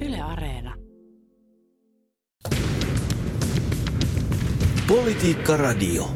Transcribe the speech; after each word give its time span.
Yle 0.00 0.20
Areena. 0.20 0.74
Politiikka 4.88 5.56
Radio. 5.56 6.10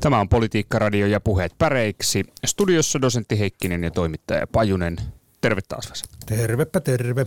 Tämä 0.00 0.20
on 0.20 0.28
Politiikka 0.28 0.78
Radio 0.78 1.06
ja 1.06 1.20
puheet 1.20 1.52
päreiksi. 1.58 2.24
Studiossa 2.46 3.00
dosentti 3.00 3.38
Heikkinen 3.38 3.84
ja 3.84 3.90
toimittaja 3.90 4.46
Pajunen. 4.46 4.96
Terve 5.40 5.60
taas 5.68 5.90
Vesa. 5.90 6.04
Tervepä 6.26 6.80
terve. 6.80 7.26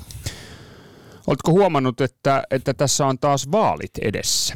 Oletko 1.27 1.51
huomannut, 1.51 2.01
että, 2.01 2.43
että 2.51 2.73
tässä 2.73 3.05
on 3.05 3.19
taas 3.19 3.51
vaalit 3.51 3.97
edessä? 4.01 4.55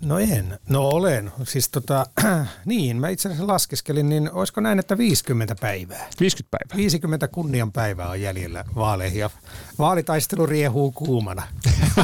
No 0.00 0.18
en. 0.18 0.58
No 0.68 0.88
olen. 0.88 1.32
Siis 1.44 1.68
tota, 1.68 2.06
niin, 2.64 2.96
mä 2.96 3.08
itse 3.08 3.28
asiassa 3.28 3.46
laskeskelin, 3.46 4.08
niin 4.08 4.32
olisiko 4.32 4.60
näin, 4.60 4.78
että 4.78 4.98
50 4.98 5.56
päivää? 5.60 6.08
50 6.20 6.58
päivää. 6.58 6.76
50 6.76 7.28
kunnian 7.28 7.72
päivää 7.72 8.08
on 8.08 8.20
jäljellä 8.20 8.64
vaaleihin 8.74 9.20
ja 9.20 9.30
vaalitaistelu 9.78 10.46
riehuu 10.46 10.92
kuumana. 10.92 11.42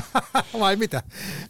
Vai 0.61 0.77
mitä? 0.77 1.03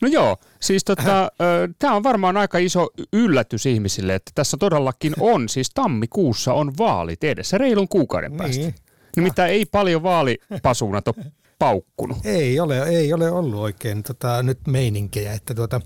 No 0.03 0.09
joo, 0.09 0.37
siis 0.61 0.85
tota, 0.85 1.33
tämä 1.79 1.95
on 1.95 2.03
varmaan 2.03 2.37
aika 2.37 2.59
iso 2.59 2.89
yllätys 3.13 3.67
ihmisille, 3.67 4.15
että 4.15 4.33
tässä 4.35 4.57
todellakin 4.57 5.15
on, 5.35 5.49
siis 5.49 5.71
tammikuussa 5.75 6.53
on 6.53 6.73
vaalit 6.79 7.25
edessä, 7.25 7.59
reilun 7.59 7.89
kuukauden 7.89 8.37
päästä. 8.37 8.63
Niin. 8.63 8.75
Nimittäin 9.17 9.53
ei 9.53 9.67
paljon 9.67 10.03
vaalipasuunat 10.03 11.09
ole 11.09 11.17
paukkunut. 11.59 12.19
Ei 12.25 12.61
ole, 12.61 12.83
ei 12.83 13.13
ole 13.13 13.31
ollut 13.31 13.61
oikein 13.61 14.03
tota, 14.03 14.43
nyt 14.43 14.59
meininkejä, 14.67 15.33
että 15.33 15.55
tuota, 15.55 15.81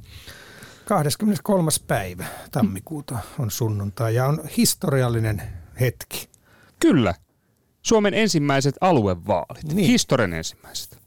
23. 0.89 1.71
päivä 1.87 2.25
tammikuuta 2.51 3.19
on 3.39 3.51
sunnuntai 3.51 4.15
ja 4.15 4.27
on 4.27 4.41
historiallinen 4.57 5.43
hetki. 5.81 6.29
Kyllä. 6.81 7.15
Suomen 7.83 8.15
ensimmäiset 8.15 8.75
aluevaalit. 8.81 9.65
Niin. 9.73 9.87
Historian 9.87 10.33
ensimmäiset. 10.33 10.99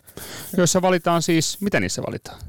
Joissa 0.57 0.81
valitaan 0.81 1.21
siis, 1.21 1.61
mitä 1.61 1.79
niissä 1.79 2.01
valitaan? 2.07 2.39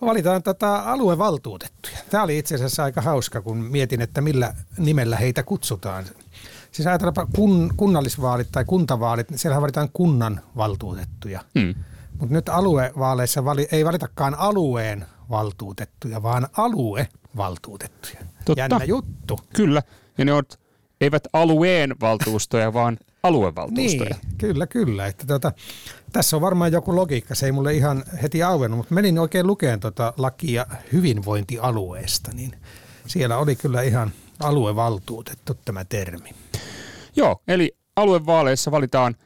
Valitaan 0.00 0.42
tätä 0.42 0.74
aluevaltuutettuja. 0.74 1.98
Tämä 2.10 2.22
oli 2.24 2.38
itse 2.38 2.54
asiassa 2.54 2.84
aika 2.84 3.00
hauska, 3.00 3.40
kun 3.40 3.56
mietin, 3.56 4.00
että 4.00 4.20
millä 4.20 4.54
nimellä 4.78 5.16
heitä 5.16 5.42
kutsutaan. 5.42 6.04
Siis 6.72 6.86
ajatellaanpa 6.86 7.26
kun, 7.26 7.74
kunnallisvaalit 7.76 8.48
tai 8.52 8.64
kuntavaalit, 8.64 9.30
niin 9.30 9.38
siellä 9.38 9.60
valitaan 9.60 9.88
kunnan 9.92 10.40
valtuutettuja. 10.56 11.44
Hmm. 11.58 11.74
Mutta 12.20 12.34
nyt 12.34 12.48
aluevaaleissa 12.48 13.44
vali, 13.44 13.68
ei 13.72 13.84
valitakaan 13.84 14.34
alueen 14.34 15.06
valtuutettuja, 15.30 16.22
vaan 16.22 16.48
aluevaltuutettuja. 16.56 18.20
Totta. 18.44 18.60
Jännä 18.60 18.84
juttu. 18.84 19.40
Kyllä. 19.54 19.82
Ja 20.18 20.24
ne 20.24 20.32
ovat, 20.32 20.60
eivät 21.00 21.24
alueen 21.32 21.94
valtuustoja, 22.00 22.72
vaan 22.72 22.98
aluevaltuustoja. 23.22 24.16
Niin, 24.22 24.38
kyllä, 24.38 24.66
kyllä. 24.66 25.06
Että 25.06 25.26
tota, 25.26 25.52
tässä 26.12 26.36
on 26.36 26.42
varmaan 26.42 26.72
joku 26.72 26.96
logiikka, 26.96 27.34
se 27.34 27.46
ei 27.46 27.52
mulle 27.52 27.74
ihan 27.74 28.04
heti 28.22 28.42
auennut, 28.42 28.78
mutta 28.78 28.94
menin 28.94 29.18
oikein 29.18 29.46
lukeen 29.46 29.80
tota 29.80 30.12
lakia 30.16 30.66
hyvinvointialueesta, 30.92 32.30
niin 32.34 32.52
siellä 33.06 33.38
oli 33.38 33.56
kyllä 33.56 33.82
ihan 33.82 34.12
aluevaltuutettu 34.40 35.54
tämä 35.64 35.84
termi. 35.84 36.30
Joo, 37.16 37.42
eli 37.48 37.76
aluevaaleissa 37.96 38.70
valitaan 38.70 39.16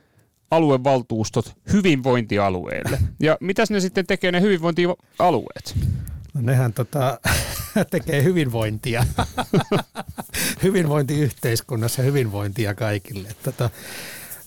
aluevaltuustot 0.51 1.57
hyvinvointialueelle. 1.73 2.99
Ja 3.21 3.37
mitäs 3.41 3.71
ne 3.71 3.81
sitten 3.81 4.07
tekee 4.07 4.33
ne 4.33 4.41
hyvinvointialueet? 4.41 5.75
No 6.35 6.41
nehän 6.41 6.73
tota, 6.73 7.19
tekee 7.91 8.23
hyvinvointia. 8.23 9.07
Hyvinvointiyhteiskunnassa 10.63 12.03
hyvinvointia 12.03 12.75
kaikille. 12.75 13.29
Tota, 13.43 13.71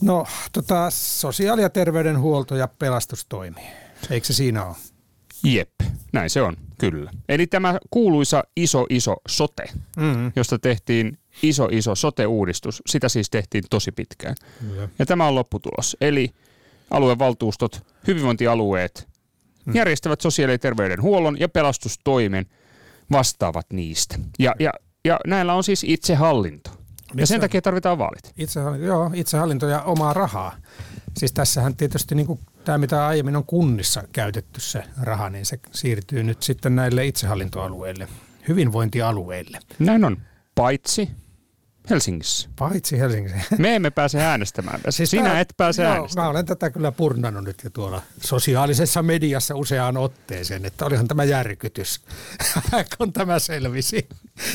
no, 0.01 0.25
tota, 0.51 0.89
sosiaali- 0.89 1.61
ja 1.61 1.69
terveydenhuolto 1.69 2.55
ja 2.55 2.67
pelastustoimi. 2.79 3.61
Eikö 4.09 4.27
se 4.27 4.33
siinä 4.33 4.65
ole? 4.65 4.75
Jep, 5.43 5.69
näin 6.13 6.30
se 6.30 6.41
on, 6.41 6.57
kyllä. 6.77 7.11
Eli 7.30 7.47
tämä 7.47 7.77
kuuluisa 7.91 8.43
iso 8.55 8.85
iso 8.89 9.16
sote, 9.27 9.64
Mm. 9.98 10.31
josta 10.36 10.59
tehtiin 10.59 11.17
iso 11.43 11.67
iso 11.71 11.95
sote-uudistus, 11.95 12.81
sitä 12.87 13.09
siis 13.09 13.30
tehtiin 13.30 13.64
tosi 13.70 13.92
pitkään. 13.92 14.36
Kyllä. 14.59 14.89
Ja 14.99 15.05
tämä 15.05 15.27
on 15.27 15.36
lopputulos. 15.36 15.98
Eli 16.02 16.30
aluevaltuustot, 16.92 17.86
hyvinvointialueet 18.08 19.08
järjestävät 19.73 20.21
sosiaali- 20.21 20.53
ja 20.53 20.59
terveydenhuollon 20.59 21.39
ja 21.39 21.49
pelastustoimen 21.49 22.45
vastaavat 23.11 23.65
niistä. 23.73 24.19
Ja, 24.39 24.55
ja, 24.59 24.71
ja 25.05 25.19
näillä 25.27 25.54
on 25.54 25.64
siis 25.64 25.83
itsehallinto. 25.87 26.69
Ja 27.15 27.27
sen 27.27 27.42
takia 27.42 27.61
tarvitaan 27.61 27.98
vaalit. 27.98 28.33
Itsehallinto, 28.37 28.87
joo, 28.87 29.11
itsehallinto 29.14 29.67
ja 29.67 29.81
omaa 29.81 30.14
rahaa. 30.14 30.55
Siis 31.17 31.33
tässähän 31.33 31.75
tietysti 31.75 32.15
niin 32.15 32.27
kuin 32.27 32.39
tämä, 32.67 32.78
mitä 32.78 33.08
aiemmin 33.08 33.36
on 33.36 33.45
kunnissa 33.45 34.04
käytetty 34.11 34.61
se 34.61 34.83
raha, 35.02 35.30
niin 35.30 35.45
se 35.45 35.60
siirtyy 35.72 36.23
nyt 36.23 36.44
sitten 36.44 36.76
näille 36.76 37.05
itsehallintoalueille, 37.05 38.08
hyvinvointialueille. 38.48 39.60
Näin 39.80 40.05
on. 40.05 40.17
Paitsi 40.55 41.10
Helsingissä. 41.89 42.50
Paitsi 42.60 43.00
Helsingissä. 43.00 43.55
Me 43.58 43.76
emme 43.76 43.89
pääse 43.92 44.22
äänestämään. 44.22 44.80
Siis 44.89 45.10
Sinä 45.10 45.23
tää- 45.30 45.39
et 45.39 45.54
pääse 45.58 45.83
joo, 45.83 45.92
äänestämään. 45.92 46.26
Mä 46.26 46.30
olen 46.30 46.45
tätä 46.45 46.70
kyllä 46.70 46.92
purnannut 46.92 47.44
nyt 47.44 47.64
jo 47.64 47.70
tuolla 47.70 48.02
sosiaalisessa 48.22 49.04
mediassa 49.04 49.55
useaan 49.55 49.98
otteeseen, 49.98 50.66
että 50.66 50.86
olihan 50.86 51.08
tämä 51.08 51.23
järkytys, 51.23 52.02
kun 52.98 53.14
tämä 53.14 53.39
selvisi. 53.39 54.08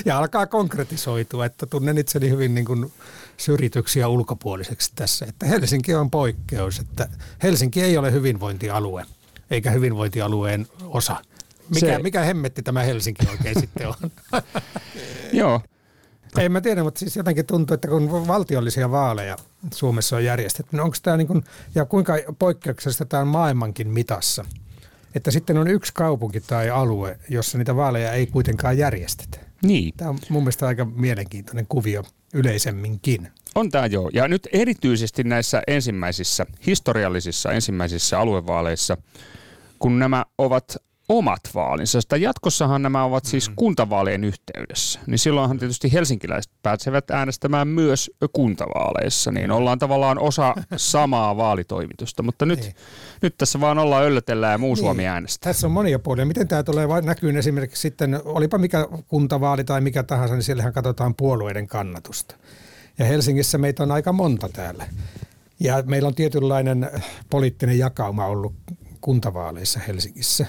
Ja 0.04 0.18
alkaa 0.18 0.46
konkretisoitua, 0.46 1.46
että 1.46 1.66
tunnen 1.66 1.98
itseni 1.98 2.30
hyvin 2.30 2.54
niin 2.54 2.64
kuin 2.64 2.92
syrjityksiä 3.36 4.08
ulkopuoliseksi 4.08 4.92
tässä. 4.94 5.26
Että 5.28 5.46
Helsinki 5.46 5.94
on 5.94 6.10
poikkeus, 6.10 6.78
että 6.78 7.08
Helsinki 7.42 7.82
ei 7.82 7.96
ole 7.98 8.12
hyvinvointialue, 8.12 9.06
eikä 9.50 9.70
hyvinvointialueen 9.70 10.66
osa. 10.84 11.16
Mikä, 11.74 11.86
Se- 11.86 12.02
mikä 12.02 12.20
hemmetti 12.20 12.62
tämä 12.62 12.82
Helsinki 12.82 13.26
oikein 13.30 13.60
sitten 13.60 13.88
on? 13.88 13.94
Joo. 15.32 15.60
Ei 16.38 16.48
mä 16.48 16.60
tiedä, 16.60 16.82
mutta 16.82 16.98
siis 16.98 17.16
jotenkin 17.16 17.46
tuntuu, 17.46 17.74
että 17.74 17.88
kun 17.88 18.26
valtiollisia 18.26 18.90
vaaleja 18.90 19.36
Suomessa 19.74 20.16
on 20.16 20.24
järjestetty, 20.24 20.76
niin 20.76 20.80
onko 20.82 20.96
tämä 21.02 21.16
niin 21.16 21.26
kuin, 21.26 21.44
ja 21.74 21.84
kuinka 21.84 22.14
poikkeuksellista 22.38 23.04
tämä 23.04 23.20
on 23.20 23.28
maailmankin 23.28 23.88
mitassa, 23.88 24.44
että 25.14 25.30
sitten 25.30 25.58
on 25.58 25.68
yksi 25.68 25.92
kaupunki 25.94 26.40
tai 26.40 26.70
alue, 26.70 27.18
jossa 27.28 27.58
niitä 27.58 27.76
vaaleja 27.76 28.12
ei 28.12 28.26
kuitenkaan 28.26 28.78
järjestetä. 28.78 29.38
Niin. 29.62 29.94
Tämä 29.96 30.10
on 30.10 30.18
mun 30.28 30.42
mielestä 30.42 30.66
aika 30.66 30.84
mielenkiintoinen 30.84 31.66
kuvio 31.68 32.04
yleisemminkin. 32.32 33.28
On 33.54 33.70
tämä 33.70 33.86
joo. 33.86 34.10
Ja 34.12 34.28
nyt 34.28 34.48
erityisesti 34.52 35.24
näissä 35.24 35.62
ensimmäisissä, 35.66 36.46
historiallisissa 36.66 37.52
ensimmäisissä 37.52 38.18
aluevaaleissa, 38.18 38.96
kun 39.78 39.98
nämä 39.98 40.24
ovat 40.38 40.76
omat 41.08 41.40
vaalinsa. 41.54 42.00
Sitä 42.00 42.16
jatkossahan 42.16 42.82
nämä 42.82 43.04
ovat 43.04 43.24
siis 43.24 43.48
kuntavaalien 43.56 44.24
yhteydessä. 44.24 45.00
Niin 45.06 45.18
silloinhan 45.18 45.58
tietysti 45.58 45.92
helsinkiläiset 45.92 46.52
pääsevät 46.62 47.10
äänestämään 47.10 47.68
myös 47.68 48.10
kuntavaaleissa. 48.32 49.32
Niin 49.32 49.50
ollaan 49.50 49.78
tavallaan 49.78 50.18
osa 50.18 50.54
samaa 50.76 51.36
vaalitoimitusta. 51.36 52.22
Mutta 52.22 52.46
nyt, 52.46 52.60
Niin. 52.60 52.74
nyt 53.22 53.34
tässä 53.38 53.60
vaan 53.60 53.78
ollaan 53.78 54.04
öllötellään 54.04 54.52
ja 54.52 54.58
muu 54.58 54.76
Suomi 54.76 55.06
äänestää. 55.06 55.52
Tässä 55.52 55.66
on 55.66 55.72
monia 55.72 55.98
puolia. 55.98 56.26
Miten 56.26 56.48
tämä 56.48 56.62
tulee 56.62 56.88
vai- 56.88 57.02
näkyy 57.02 57.38
esimerkiksi 57.38 57.80
sitten, 57.80 58.20
olipa 58.24 58.58
mikä 58.58 58.88
kuntavaali 59.08 59.64
tai 59.64 59.80
mikä 59.80 60.02
tahansa, 60.02 60.34
niin 60.34 60.42
siellähän 60.42 60.72
katsotaan 60.72 61.14
puolueiden 61.14 61.66
kannatusta. 61.66 62.34
Ja 62.98 63.04
Helsingissä 63.04 63.58
meitä 63.58 63.82
on 63.82 63.90
aika 63.92 64.12
monta 64.12 64.48
täällä. 64.48 64.88
Ja 65.60 65.82
meillä 65.86 66.06
on 66.06 66.14
tietynlainen 66.14 66.90
poliittinen 67.30 67.78
jakauma 67.78 68.26
ollut 68.26 68.54
kuntavaaleissa 69.00 69.80
Helsingissä. 69.88 70.46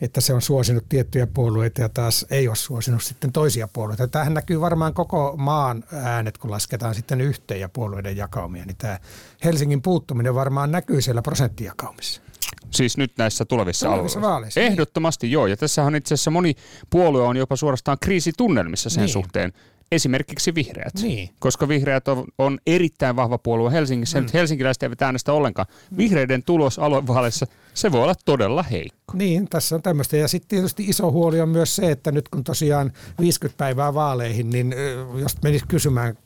Että 0.00 0.20
se 0.20 0.34
on 0.34 0.42
suosinut 0.42 0.88
tiettyjä 0.88 1.26
puolueita 1.26 1.80
ja 1.80 1.88
taas 1.88 2.26
ei 2.30 2.48
ole 2.48 2.56
suosinut 2.56 3.02
sitten 3.02 3.32
toisia 3.32 3.68
puolueita. 3.72 4.08
Tämähän 4.08 4.34
näkyy 4.34 4.60
varmaan 4.60 4.94
koko 4.94 5.34
maan 5.38 5.84
äänet, 5.92 6.38
kun 6.38 6.50
lasketaan 6.50 6.94
sitten 6.94 7.20
yhteen 7.20 7.60
ja 7.60 7.68
puolueiden 7.68 8.16
jakaumia. 8.16 8.64
Niin 8.64 8.76
tämä 8.76 8.98
Helsingin 9.44 9.82
puuttuminen 9.82 10.34
varmaan 10.34 10.70
näkyy 10.70 11.00
siellä 11.02 11.22
prosenttijakaumissa. 11.22 12.22
Siis 12.70 12.96
nyt 12.96 13.12
näissä 13.18 13.44
tulevissa, 13.44 13.88
Tulevissa 13.88 14.20
vaaleissa, 14.20 14.60
niin. 14.60 14.72
Ehdottomasti 14.72 15.32
joo. 15.32 15.46
Ja 15.46 15.56
tässähän 15.56 15.94
itse 15.94 16.14
asiassa 16.14 16.30
moni 16.30 16.54
puolue 16.90 17.22
on 17.22 17.36
jopa 17.36 17.56
suorastaan 17.56 17.98
kriisitunnelmissa 18.00 18.90
sen 18.90 19.00
Niin. 19.00 19.12
suhteen. 19.12 19.52
Esimerkiksi 19.92 20.54
vihreät. 20.54 20.94
Niin. 21.02 21.30
Koska 21.38 21.68
vihreät 21.68 22.08
on, 22.08 22.24
on 22.38 22.58
erittäin 22.66 23.16
vahva 23.16 23.38
puolue 23.38 23.72
Helsingissä. 23.72 24.18
Mm. 24.18 24.22
Nyt 24.22 24.34
helsinkiläiset 24.34 24.82
eivät 24.82 25.02
äänestä 25.02 25.32
ollenkaan. 25.32 25.68
Vihreiden 25.96 26.42
tulos 26.42 26.78
aluevaaleissa, 26.78 27.46
se 27.74 27.92
voi 27.92 28.02
olla 28.02 28.14
todella 28.24 28.62
heikko. 28.62 29.12
Niin, 29.14 29.48
tässä 29.48 29.74
on 29.74 29.82
tämmöistä. 29.82 30.16
Ja 30.16 30.28
sitten 30.28 30.48
tietysti 30.48 30.84
iso 30.84 31.10
huoli 31.10 31.40
on 31.40 31.48
myös 31.48 31.76
se, 31.76 31.90
että 31.90 32.12
nyt 32.12 32.28
kun 32.28 32.44
tosiaan 32.44 32.92
50 33.20 33.58
päivää 33.58 33.94
vaaleihin, 33.94 34.50
niin 34.50 34.74
jos 35.14 35.42
menisi 35.42 35.64
kysymään 35.68 36.18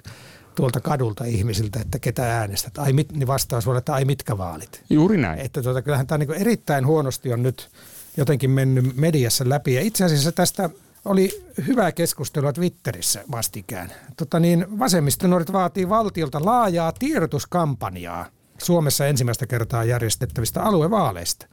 tuolta 0.54 0.80
kadulta 0.80 1.24
ihmisiltä, 1.24 1.80
että 1.80 1.98
ketä 1.98 2.38
äänestät, 2.38 2.78
ai 2.78 2.92
mit, 2.92 3.12
niin 3.12 3.26
vastaus 3.26 3.66
voi 3.66 3.72
olla, 3.72 3.78
että 3.78 3.94
ai 3.94 4.04
mitkä 4.04 4.38
vaalit. 4.38 4.82
Juuri 4.90 5.16
näin. 5.16 5.38
Että 5.38 5.62
tuota, 5.62 5.82
kyllähän 5.82 6.06
tämä 6.06 6.18
niin 6.18 6.32
erittäin 6.32 6.86
huonosti 6.86 7.32
on 7.32 7.42
nyt 7.42 7.70
jotenkin 8.16 8.50
mennyt 8.50 8.96
mediassa 8.96 9.48
läpi. 9.48 9.74
Ja 9.74 9.80
itse 9.80 10.04
asiassa 10.04 10.32
tästä 10.32 10.70
oli 11.04 11.44
hyvää 11.66 11.92
keskustelua 11.92 12.52
Twitterissä 12.52 13.24
vastikään. 13.30 13.92
Tota 14.16 14.40
niin, 14.40 14.78
vasemmistonuoret 14.78 15.52
vaatii 15.52 15.88
valtiolta 15.88 16.44
laajaa 16.44 16.92
tiedotuskampanjaa 16.92 18.26
Suomessa 18.58 19.06
ensimmäistä 19.06 19.46
kertaa 19.46 19.84
järjestettävistä 19.84 20.62
aluevaaleista. 20.62 21.46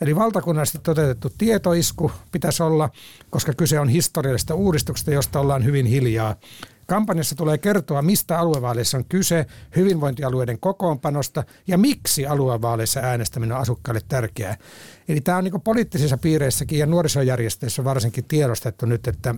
Eli 0.00 0.16
valtakunnallisesti 0.16 0.78
toteutettu 0.82 1.30
tietoisku 1.38 2.12
pitäisi 2.32 2.62
olla, 2.62 2.90
koska 3.30 3.52
kyse 3.52 3.80
on 3.80 3.88
historiallisesta 3.88 4.54
uudistuksesta, 4.54 5.10
josta 5.10 5.40
ollaan 5.40 5.64
hyvin 5.64 5.86
hiljaa. 5.86 6.36
Kampanjassa 6.90 7.36
tulee 7.36 7.58
kertoa, 7.58 8.02
mistä 8.02 8.38
aluevaaleissa 8.38 8.98
on 8.98 9.04
kyse, 9.04 9.46
hyvinvointialueiden 9.76 10.60
kokoonpanosta 10.60 11.44
ja 11.66 11.78
miksi 11.78 12.26
aluevaaleissa 12.26 13.00
äänestäminen 13.00 13.56
on 13.56 13.62
asukkaille 13.62 14.00
tärkeää. 14.08 14.56
Eli 15.08 15.20
tämä 15.20 15.38
on 15.38 15.44
niin 15.44 15.60
poliittisissa 15.60 16.18
piireissäkin 16.18 16.78
ja 16.78 16.86
nuorisojärjestöissä 16.86 17.84
varsinkin 17.84 18.24
tiedostettu 18.24 18.86
nyt, 18.86 19.08
että 19.08 19.34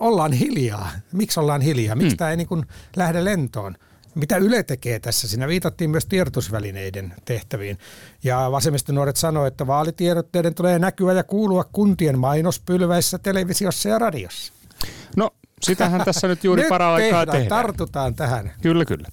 ollaan 0.00 0.32
hiljaa. 0.32 0.90
Miksi 1.12 1.40
ollaan 1.40 1.60
hiljaa? 1.60 1.96
Miksi 1.96 2.10
hmm. 2.10 2.16
tämä 2.16 2.30
ei 2.30 2.36
niin 2.36 2.66
lähde 2.96 3.24
lentoon? 3.24 3.74
Mitä 4.14 4.36
Yle 4.36 4.62
tekee 4.62 5.00
tässä? 5.00 5.28
Siinä 5.28 5.48
viitattiin 5.48 5.90
myös 5.90 6.06
tiedotusvälineiden 6.06 7.14
tehtäviin. 7.24 7.78
Ja 8.24 8.50
nuoret 8.92 9.16
sanoi, 9.16 9.48
että 9.48 9.66
vaalitiedotteiden 9.66 10.54
tulee 10.54 10.78
näkyä 10.78 11.12
ja 11.12 11.24
kuulua 11.24 11.64
kuntien 11.64 12.18
mainospylväissä, 12.18 13.18
televisiossa 13.18 13.88
ja 13.88 13.98
radiossa. 13.98 14.52
No 15.16 15.30
sitähän 15.62 16.04
tässä 16.04 16.28
nyt 16.28 16.44
juuri 16.44 16.62
paralla 16.68 16.94
aikaa 16.94 17.26
tehdään. 17.26 17.48
Tartutaan 17.48 18.14
tähän. 18.14 18.52
Kyllä, 18.62 18.84
kyllä. 18.84 19.08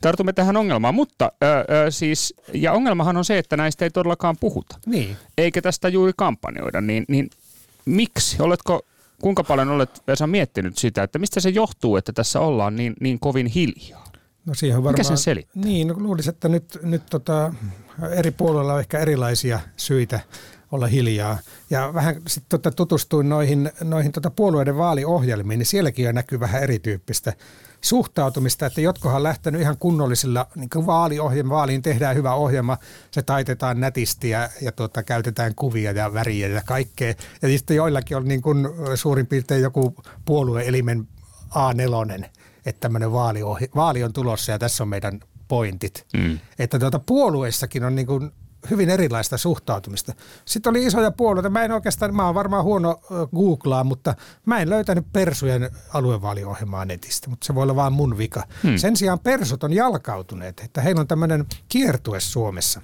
Tartumme 0.00 0.32
tähän 0.32 0.56
ongelmaan, 0.56 0.94
mutta 0.94 1.32
ö, 1.42 1.46
ö, 1.86 1.90
siis, 1.90 2.34
ja 2.54 2.72
ongelmahan 2.72 3.16
on 3.16 3.24
se, 3.24 3.38
että 3.38 3.56
näistä 3.56 3.84
ei 3.84 3.90
todellakaan 3.90 4.36
puhuta. 4.40 4.78
Niin. 4.86 5.16
Eikä 5.38 5.62
tästä 5.62 5.88
juuri 5.88 6.12
kampanjoida, 6.16 6.80
niin, 6.80 7.04
niin 7.08 7.30
miksi? 7.84 8.42
Oletko, 8.42 8.82
kuinka 9.22 9.44
paljon 9.44 9.68
olet 9.70 10.02
Vesa 10.06 10.26
miettinyt 10.26 10.78
sitä, 10.78 11.02
että 11.02 11.18
mistä 11.18 11.40
se 11.40 11.48
johtuu, 11.48 11.96
että 11.96 12.12
tässä 12.12 12.40
ollaan 12.40 12.76
niin, 12.76 12.94
niin 13.00 13.20
kovin 13.20 13.46
hiljaa? 13.46 14.12
No 14.46 14.54
siihen 14.54 14.76
varmaan, 14.76 14.92
Mikä 14.92 15.04
sen 15.04 15.18
selittää? 15.18 15.62
Niin, 15.64 15.88
no 15.88 15.94
luulisin, 15.98 16.30
että 16.32 16.48
nyt, 16.48 16.78
nyt 16.82 17.02
tota, 17.10 17.54
eri 18.10 18.30
puolilla 18.30 18.74
on 18.74 18.80
ehkä 18.80 18.98
erilaisia 18.98 19.60
syitä 19.76 20.20
olla 20.72 20.86
hiljaa. 20.86 21.38
Ja 21.70 21.94
vähän 21.94 22.14
sitten 22.26 22.48
tota, 22.48 22.70
tutustuin 22.70 23.28
noihin, 23.28 23.70
noihin 23.84 24.12
tota 24.12 24.30
puolueiden 24.30 24.76
vaaliohjelmiin, 24.76 25.58
niin 25.58 25.66
sielläkin 25.66 26.04
jo 26.04 26.12
näkyy 26.12 26.40
vähän 26.40 26.62
erityyppistä 26.62 27.32
suhtautumista, 27.80 28.66
että 28.66 28.80
jotkohan 28.80 29.16
on 29.16 29.22
lähtenyt 29.22 29.60
ihan 29.60 29.78
kunnollisilla 29.78 30.46
niin 30.54 30.70
kuin 30.70 30.86
vaaliohjelma, 30.86 31.54
vaaliin 31.54 31.82
tehdään 31.82 32.16
hyvä 32.16 32.34
ohjelma, 32.34 32.78
se 33.10 33.22
taitetaan 33.22 33.80
nätisti 33.80 34.30
ja, 34.30 34.48
ja 34.62 34.72
tuota, 34.72 35.02
käytetään 35.02 35.54
kuvia 35.54 35.92
ja 35.92 36.14
väriä 36.14 36.48
ja 36.48 36.62
kaikkea. 36.66 37.14
Ja 37.42 37.48
sitten 37.48 37.76
joillakin 37.76 38.16
on 38.16 38.28
niin 38.28 38.42
kuin 38.42 38.68
suurin 38.94 39.26
piirtein 39.26 39.62
joku 39.62 39.94
puolueelimen 40.24 41.08
A4, 41.50 42.24
että 42.66 42.80
tämmöinen 42.80 43.12
vaali, 43.12 43.40
vaali 43.74 44.04
on 44.04 44.12
tulossa 44.12 44.52
ja 44.52 44.58
tässä 44.58 44.84
on 44.84 44.88
meidän 44.88 45.20
pointit. 45.48 46.06
Mm. 46.16 46.38
Että 46.58 46.78
tuota, 46.78 46.98
puolueissakin 46.98 47.84
on 47.84 47.94
niin 47.94 48.06
kuin 48.06 48.32
hyvin 48.70 48.90
erilaista 48.90 49.38
suhtautumista. 49.38 50.12
Sitten 50.44 50.70
oli 50.70 50.84
isoja 50.84 51.10
puolueita. 51.10 51.50
Mä 51.50 51.64
en 51.64 51.72
oikeastaan, 51.72 52.14
mä 52.14 52.26
oon 52.26 52.34
varmaan 52.34 52.64
huono 52.64 53.00
googlaa, 53.34 53.84
mutta 53.84 54.14
mä 54.46 54.60
en 54.60 54.70
löytänyt 54.70 55.06
Persujen 55.12 55.70
aluevaaliohjelmaa 55.94 56.84
netistä, 56.84 57.30
mutta 57.30 57.46
se 57.46 57.54
voi 57.54 57.62
olla 57.62 57.76
vaan 57.76 57.92
mun 57.92 58.18
vika. 58.18 58.42
Hmm. 58.62 58.76
Sen 58.76 58.96
sijaan 58.96 59.20
Persut 59.20 59.64
on 59.64 59.72
jalkautuneet, 59.72 60.60
että 60.64 60.80
heillä 60.80 61.00
on 61.00 61.08
tämmöinen 61.08 61.46
kiertue 61.68 62.20
Suomessa. 62.20 62.80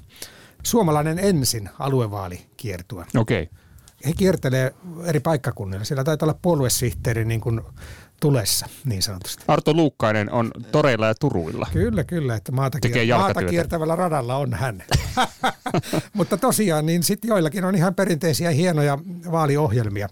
Suomalainen 0.62 1.18
ensin 1.18 1.70
aluevaalikiertue. 1.78 3.06
Okei. 3.16 3.42
Okay. 3.42 3.58
He 4.06 4.12
kiertelee 4.12 4.74
eri 5.04 5.20
paikkakunnilla. 5.20 5.84
Siellä 5.84 6.04
taitaa 6.04 6.26
olla 6.26 6.38
puoluesihteeri 6.42 7.24
niin 7.24 7.40
kuin 7.40 7.60
tulessa, 8.20 8.66
niin 8.84 9.02
sanotusti. 9.02 9.44
Arto 9.48 9.74
Luukkainen 9.74 10.32
on 10.32 10.50
toreilla 10.72 11.06
ja 11.06 11.14
turuilla. 11.14 11.66
Kyllä, 11.72 12.04
kyllä, 12.04 12.34
että 12.34 12.52
maata, 12.52 12.78
kier- 12.86 13.18
maata 13.18 13.42
kiertävällä 13.42 13.96
radalla 13.96 14.36
on 14.36 14.54
hän. 14.54 14.82
Mutta 16.16 16.36
tosiaan, 16.36 16.86
niin 16.86 17.02
sitten 17.02 17.28
joillakin 17.28 17.64
on 17.64 17.74
ihan 17.74 17.94
perinteisiä 17.94 18.50
hienoja 18.50 18.98
vaaliohjelmia. 19.30 20.08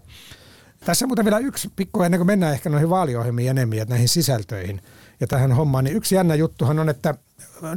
Tässä 0.85 1.07
muuten 1.07 1.25
vielä 1.25 1.39
yksi 1.39 1.71
pikku 1.75 2.03
ennen 2.03 2.19
kuin 2.19 2.27
mennään 2.27 2.53
ehkä 2.53 2.69
noihin 2.69 2.89
vaaliohjelmiin 2.89 3.49
enemmän 3.49 3.77
ja 3.77 3.85
näihin 3.85 4.09
sisältöihin 4.09 4.81
ja 5.19 5.27
tähän 5.27 5.51
hommaan, 5.51 5.83
niin 5.83 5.97
yksi 5.97 6.15
jännä 6.15 6.35
juttuhan 6.35 6.79
on, 6.79 6.89
että 6.89 7.15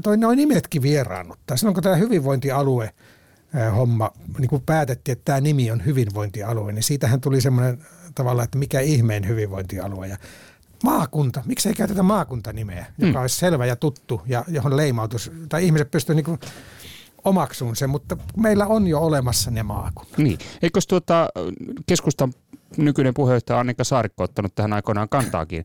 toi 0.02 0.16
noin 0.16 0.36
nimetkin 0.36 0.82
vieraannuttaa. 0.82 1.56
Silloin 1.56 1.74
kun 1.74 1.82
tämä 1.82 1.96
hyvinvointialue 1.96 2.90
homma, 3.76 4.11
niin 4.38 4.49
kuin 4.49 4.62
päätettiin, 4.67 5.12
että 5.12 5.25
tämä 5.25 5.41
nimi 5.41 5.70
on 5.70 5.85
hyvinvointialue, 5.85 6.73
niin 6.73 6.82
siitähän 6.82 7.20
tuli 7.20 7.41
semmoinen 7.41 7.79
tavalla, 8.14 8.43
että 8.43 8.58
mikä 8.58 8.81
ihmeen 8.81 9.29
hyvinvointialue. 9.29 10.08
Ja 10.08 10.17
maakunta, 10.85 11.43
miksei 11.47 11.75
käytetä 11.75 12.02
maakuntanimeä, 12.02 12.87
joka 12.99 13.12
hmm. 13.12 13.23
olisi 13.23 13.38
selvä 13.38 13.67
ja 13.67 13.76
tuttu 13.76 14.23
ja 14.26 14.44
johon 14.49 14.76
leimautus, 14.76 15.32
tai 15.49 15.64
ihmiset 15.64 15.91
pystyvät 15.91 16.26
niin 16.26 16.38
omaksuun 17.25 17.76
sen, 17.76 17.91
mutta 17.91 18.17
meillä 18.37 18.67
on 18.67 18.87
jo 18.87 19.00
olemassa 19.00 19.50
ne 19.50 19.62
maakunnat. 19.62 20.19
Niin. 20.19 20.38
Eikö 20.62 20.81
tuota, 20.88 21.29
keskustan 21.87 22.32
nykyinen 22.76 23.14
puheenjohtaja 23.14 23.61
Annika 23.61 23.85
Saarikko 23.85 24.23
ottanut 24.23 24.55
tähän 24.55 24.73
aikoinaan 24.73 25.08
kantaakin 25.08 25.64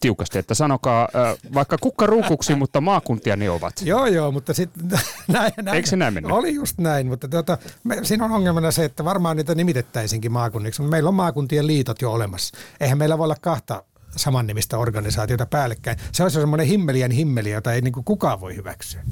tiukasti, 0.00 0.38
että 0.38 0.54
sanokaa 0.54 1.08
äh, 1.16 1.38
vaikka 1.54 1.76
kukkaruukuksi, 1.80 2.54
mutta 2.54 2.80
maakuntia 2.80 3.36
ne 3.36 3.50
ovat. 3.50 3.72
Joo, 3.82 4.06
joo, 4.06 4.32
mutta 4.32 4.54
sitten 4.54 4.90
näin, 5.28 5.52
näin. 5.62 5.76
Eikö 5.76 5.88
se 5.88 5.96
näin 5.96 6.14
mennyt? 6.14 6.32
Oli 6.32 6.54
just 6.54 6.78
näin, 6.78 7.06
mutta 7.06 7.28
tuota, 7.28 7.58
me, 7.84 7.98
siinä 8.02 8.24
on 8.24 8.32
ongelmana 8.32 8.70
se, 8.70 8.84
että 8.84 9.04
varmaan 9.04 9.36
niitä 9.36 9.54
nimitettäisinkin 9.54 10.32
maakunniksi, 10.32 10.82
mutta 10.82 10.90
meillä 10.90 11.08
on 11.08 11.14
maakuntien 11.14 11.66
liitot 11.66 12.02
jo 12.02 12.12
olemassa. 12.12 12.58
Eihän 12.80 12.98
meillä 12.98 13.18
voi 13.18 13.24
olla 13.24 13.36
kahta 13.40 13.82
samannimistä 14.16 14.78
organisaatiota 14.78 15.46
päällekkäin. 15.46 15.96
Se 16.12 16.22
olisi 16.22 16.40
semmoinen 16.40 16.66
himmelien 16.66 17.10
himmeli, 17.10 17.50
jota 17.50 17.72
ei 17.72 17.80
niin 17.80 18.04
kukaan 18.04 18.40
voi 18.40 18.56
hyväksyä. 18.56 19.02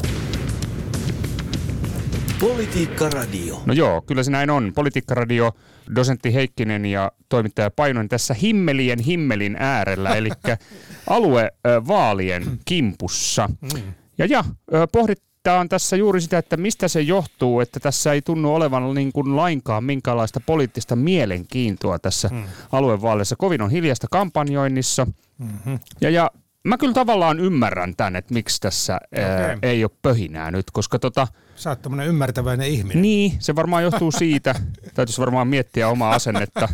Politiikka 2.40 3.10
Radio. 3.10 3.62
No 3.66 3.72
joo, 3.72 4.02
kyllä 4.02 4.22
se 4.22 4.30
näin 4.30 4.50
on. 4.50 4.72
Politiikka 4.74 5.14
Radio, 5.14 5.52
dosentti 5.94 6.34
Heikkinen 6.34 6.86
ja 6.86 7.12
toimittaja 7.28 7.70
Painoin 7.70 8.08
tässä 8.08 8.34
himmelien 8.34 8.98
himmelin 8.98 9.56
äärellä, 9.58 10.16
eli 10.16 10.28
aluevaalien 11.10 12.60
kimpussa. 12.64 13.48
Mm. 13.60 13.82
Ja, 14.18 14.26
ja 14.26 14.44
pohditaan 14.92 15.68
tässä 15.68 15.96
juuri 15.96 16.20
sitä, 16.20 16.38
että 16.38 16.56
mistä 16.56 16.88
se 16.88 17.00
johtuu, 17.00 17.60
että 17.60 17.80
tässä 17.80 18.12
ei 18.12 18.22
tunnu 18.22 18.54
olevan 18.54 18.94
niin 18.94 19.12
kuin 19.12 19.36
lainkaan 19.36 19.84
minkäänlaista 19.84 20.40
poliittista 20.40 20.96
mielenkiintoa 20.96 21.98
tässä 21.98 22.28
mm. 22.32 22.44
aluevaaleissa. 22.72 23.36
Kovin 23.36 23.62
on 23.62 23.70
hiljasta 23.70 24.06
kampanjoinnissa. 24.10 25.06
Mm-hmm. 25.38 25.78
Ja, 26.00 26.10
ja 26.10 26.30
mä 26.68 26.78
kyllä 26.78 26.94
tavallaan 26.94 27.40
ymmärrän 27.40 27.96
tämän, 27.96 28.16
että 28.16 28.34
miksi 28.34 28.60
tässä 28.60 29.00
okay. 29.12 29.24
ää, 29.24 29.58
ei 29.62 29.84
ole 29.84 29.90
pöhinää 30.02 30.50
nyt, 30.50 30.70
koska 30.70 30.98
tota... 30.98 31.26
Sä 31.56 31.70
oot 31.70 31.80
ymmärtäväinen 32.06 32.68
ihminen. 32.68 33.02
Niin, 33.02 33.32
se 33.38 33.54
varmaan 33.54 33.82
johtuu 33.82 34.12
siitä. 34.12 34.54
Täytyisi 34.94 35.20
varmaan 35.20 35.48
miettiä 35.48 35.88
omaa 35.88 36.14
asennetta. 36.14 36.68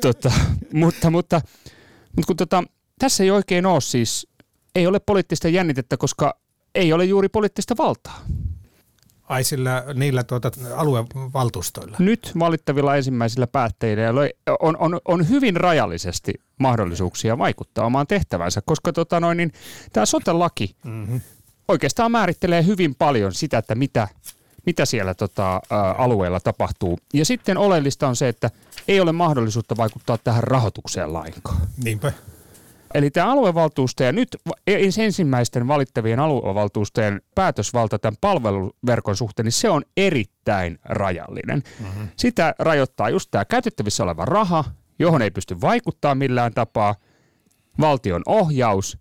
tota, 0.00 0.32
mutta, 0.72 1.10
mutta, 1.10 1.40
mutta 2.16 2.26
kun 2.26 2.36
tota, 2.36 2.64
tässä 2.98 3.24
ei 3.24 3.30
oikein 3.30 3.66
ole 3.66 3.80
siis, 3.80 4.26
ei 4.74 4.86
ole 4.86 5.00
poliittista 5.00 5.48
jännitettä, 5.48 5.96
koska 5.96 6.36
ei 6.74 6.92
ole 6.92 7.04
juuri 7.04 7.28
poliittista 7.28 7.74
valtaa. 7.78 8.24
Ai 9.30 9.44
sillä 9.44 9.84
niillä 9.94 10.24
tuota, 10.24 10.50
aluevaltuustoilla? 10.76 11.96
Nyt 11.98 12.32
valittavilla 12.38 12.96
ensimmäisillä 12.96 13.46
päättäjillä 13.46 14.20
on, 14.60 14.76
on, 14.76 15.00
on 15.04 15.28
hyvin 15.28 15.56
rajallisesti 15.56 16.34
mahdollisuuksia 16.58 17.38
vaikuttaa 17.38 17.86
omaan 17.86 18.06
tehtävänsä, 18.06 18.60
koska 18.66 18.92
tota 18.92 19.20
noin, 19.20 19.36
niin, 19.36 19.52
tämä 19.92 20.06
sote-laki 20.06 20.76
mm-hmm. 20.84 21.20
oikeastaan 21.68 22.10
määrittelee 22.10 22.66
hyvin 22.66 22.94
paljon 22.94 23.34
sitä, 23.34 23.58
että 23.58 23.74
mitä, 23.74 24.08
mitä 24.66 24.84
siellä 24.84 25.14
tota, 25.14 25.54
ä, 25.54 25.60
alueella 25.78 26.40
tapahtuu. 26.40 26.98
Ja 27.14 27.24
sitten 27.24 27.58
oleellista 27.58 28.08
on 28.08 28.16
se, 28.16 28.28
että 28.28 28.50
ei 28.88 29.00
ole 29.00 29.12
mahdollisuutta 29.12 29.76
vaikuttaa 29.76 30.18
tähän 30.18 30.44
rahoitukseen 30.44 31.12
lainkaan. 31.12 31.60
Niinpä. 31.84 32.12
Eli 32.94 33.10
tämä 33.10 33.32
aluevaltuusto 33.32 34.04
ja 34.04 34.12
nyt 34.12 34.36
ensimmäisten 34.96 35.68
valittavien 35.68 36.20
aluevaltuustojen 36.20 37.20
päätösvalta 37.34 37.98
tämän 37.98 38.16
palveluverkon 38.20 39.16
suhteen, 39.16 39.44
niin 39.44 39.52
se 39.52 39.70
on 39.70 39.82
erittäin 39.96 40.78
rajallinen. 40.84 41.62
Mm-hmm. 41.80 42.08
Sitä 42.16 42.54
rajoittaa 42.58 43.10
just 43.10 43.30
tämä 43.30 43.44
käytettävissä 43.44 44.02
oleva 44.02 44.24
raha, 44.24 44.64
johon 44.98 45.22
ei 45.22 45.30
pysty 45.30 45.60
vaikuttaa 45.60 46.14
millään 46.14 46.54
tapaa, 46.54 46.94
valtion 47.80 48.22
ohjaus 48.26 48.98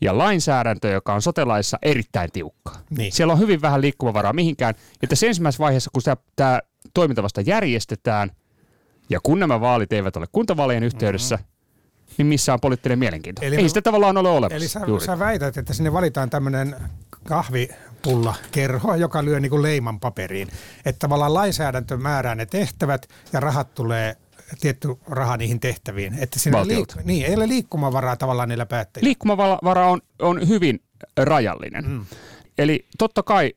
ja 0.00 0.18
lainsäädäntö, 0.18 0.88
joka 0.88 1.14
on 1.14 1.22
sotelaissa 1.22 1.78
erittäin 1.82 2.32
tiukka. 2.32 2.72
Niin. 2.90 3.12
Siellä 3.12 3.32
on 3.32 3.38
hyvin 3.38 3.62
vähän 3.62 3.80
liikkumavaraa 3.80 4.32
mihinkään. 4.32 4.74
Ja 5.02 5.08
tässä 5.08 5.26
ensimmäisessä 5.26 5.64
vaiheessa, 5.64 5.90
kun 5.92 6.02
tämä, 6.02 6.16
tämä 6.36 6.60
toiminta 6.94 7.22
vasta 7.22 7.40
järjestetään, 7.40 8.30
ja 9.10 9.20
kun 9.22 9.38
nämä 9.40 9.60
vaalit 9.60 9.92
eivät 9.92 10.16
ole 10.16 10.26
kuntavaalien 10.32 10.82
yhteydessä, 10.82 11.36
mm-hmm 11.36 11.53
niin 12.18 12.26
missä 12.26 12.52
on 12.52 12.60
poliittinen 12.60 12.98
mielenkiinto. 12.98 13.42
Eli 13.42 13.56
Ei 13.56 13.62
me, 13.62 13.68
sitä 13.68 13.82
tavallaan 13.82 14.16
ole 14.16 14.28
olemassa. 14.28 14.56
Eli 14.56 14.68
sä, 14.68 15.06
sä 15.06 15.18
väität, 15.18 15.56
että 15.56 15.74
sinne 15.74 15.92
valitaan 15.92 16.30
tämmöinen 16.30 16.76
kahvipulla 17.24 18.34
kerho, 18.50 18.94
joka 18.94 19.24
lyö 19.24 19.40
niin 19.40 19.50
kuin 19.50 19.62
leiman 19.62 20.00
paperiin. 20.00 20.48
Että 20.84 20.98
tavallaan 20.98 21.34
lainsäädäntö 21.34 21.96
määrää 21.96 22.34
ne 22.34 22.46
tehtävät 22.46 23.08
ja 23.32 23.40
rahat 23.40 23.74
tulee 23.74 24.16
tietty 24.60 24.88
raha 25.06 25.36
niihin 25.36 25.60
tehtäviin. 25.60 26.14
Että 26.18 26.38
siinä 26.38 26.62
liik- 26.62 27.02
niin, 27.04 27.26
ei 27.26 27.34
ole 27.34 27.48
liikkumavaraa 27.48 28.16
tavallaan 28.16 28.48
niillä 28.48 28.66
päättäjillä. 28.66 29.06
Liikkumavara 29.06 29.86
on, 29.86 30.00
on 30.18 30.48
hyvin 30.48 30.82
rajallinen. 31.16 31.88
Mm. 31.88 32.06
eli 32.58 32.86
totta 32.98 33.22
kai 33.22 33.52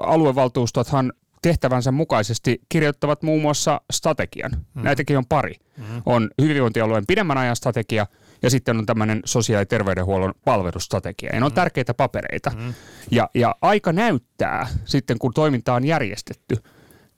aluevaltuustothan 0.00 1.12
tehtävänsä 1.46 1.92
mukaisesti 1.92 2.60
kirjoittavat 2.68 3.22
muun 3.22 3.42
muassa 3.42 3.80
strategian. 3.92 4.50
Mm. 4.52 4.82
Näitäkin 4.82 5.18
on 5.18 5.26
pari. 5.26 5.54
Mm. 5.76 6.02
On 6.06 6.30
hyvinvointialueen 6.42 7.04
pidemmän 7.06 7.38
ajan 7.38 7.56
strategia 7.56 8.06
ja 8.42 8.50
sitten 8.50 8.78
on 8.78 8.86
tämmöinen 8.86 9.20
sosiaali- 9.24 9.62
ja 9.62 9.66
terveydenhuollon 9.66 10.34
palvelustrategia. 10.44 11.30
Ja 11.32 11.40
ne 11.40 11.46
on 11.46 11.52
mm. 11.52 11.54
tärkeitä 11.54 11.94
papereita. 11.94 12.50
Mm. 12.50 12.74
Ja, 13.10 13.30
ja 13.34 13.54
aika 13.62 13.92
näyttää 13.92 14.68
sitten, 14.84 15.18
kun 15.18 15.32
toiminta 15.34 15.74
on 15.74 15.84
järjestetty, 15.84 16.56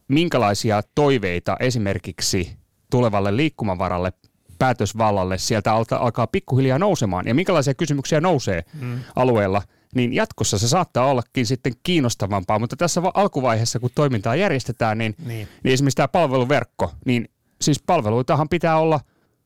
minkälaisia 0.09 0.83
toiveita 0.95 1.57
esimerkiksi 1.61 2.57
tulevalle 2.91 3.37
liikkumavaralle 3.37 4.13
päätösvallalle 4.59 5.39
sieltä 5.39 5.73
alkaa 5.99 6.27
pikkuhiljaa 6.27 6.79
nousemaan 6.79 7.27
ja 7.27 7.35
minkälaisia 7.35 7.75
kysymyksiä 7.75 8.21
nousee 8.21 8.65
mm. 8.81 9.01
alueella, 9.17 9.63
niin 9.95 10.13
jatkossa 10.13 10.59
se 10.59 10.69
saattaa 10.69 11.07
ollakin 11.07 11.47
sitten 11.47 11.73
kiinnostavampaa, 11.83 12.59
mutta 12.59 12.77
tässä 12.77 13.03
alkuvaiheessa, 13.15 13.79
kun 13.79 13.91
toimintaa 13.95 14.37
järjestetään, 14.37 14.99
niin, 14.99 15.15
niin. 15.27 15.49
niin 15.65 15.73
esimerkiksi 15.73 15.97
tämä 15.97 16.09
palveluverkko, 16.09 16.93
niin 17.05 17.31
siis 17.61 17.83
palveluitahan 17.83 18.49
pitää 18.49 18.79
olla 18.79 19.01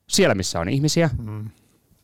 siellä, 0.09 0.35
missä 0.35 0.61
on 0.61 0.69
ihmisiä. 0.69 1.11
Mm. 1.19 1.51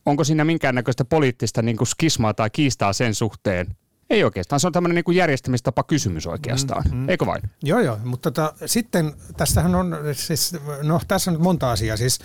Onko 0.06 0.24
siinä 0.24 0.44
minkäännäköistä 0.44 1.04
poliittista 1.04 1.62
niin 1.62 1.76
kuin 1.76 1.88
skismaa 1.88 2.34
tai 2.34 2.50
kiistaa 2.50 2.92
sen 2.92 3.14
suhteen, 3.14 3.76
ei 4.10 4.24
oikeastaan, 4.24 4.60
se 4.60 4.66
on 4.66 4.72
tämmöinen 4.72 5.02
niin 5.06 5.16
järjestämistapa 5.16 5.82
kysymys 5.82 6.26
oikeastaan, 6.26 6.82
mm, 6.90 6.96
mm. 6.96 7.08
eikö 7.08 7.26
vain? 7.26 7.42
Joo, 7.62 7.80
joo, 7.80 7.98
mutta 8.04 8.30
tota, 8.30 8.54
sitten 8.66 9.12
tästähän 9.36 9.74
on, 9.74 9.96
siis, 10.12 10.56
no 10.82 11.00
tässä 11.08 11.30
on 11.30 11.42
monta 11.42 11.70
asiaa, 11.70 11.96
siis 11.96 12.18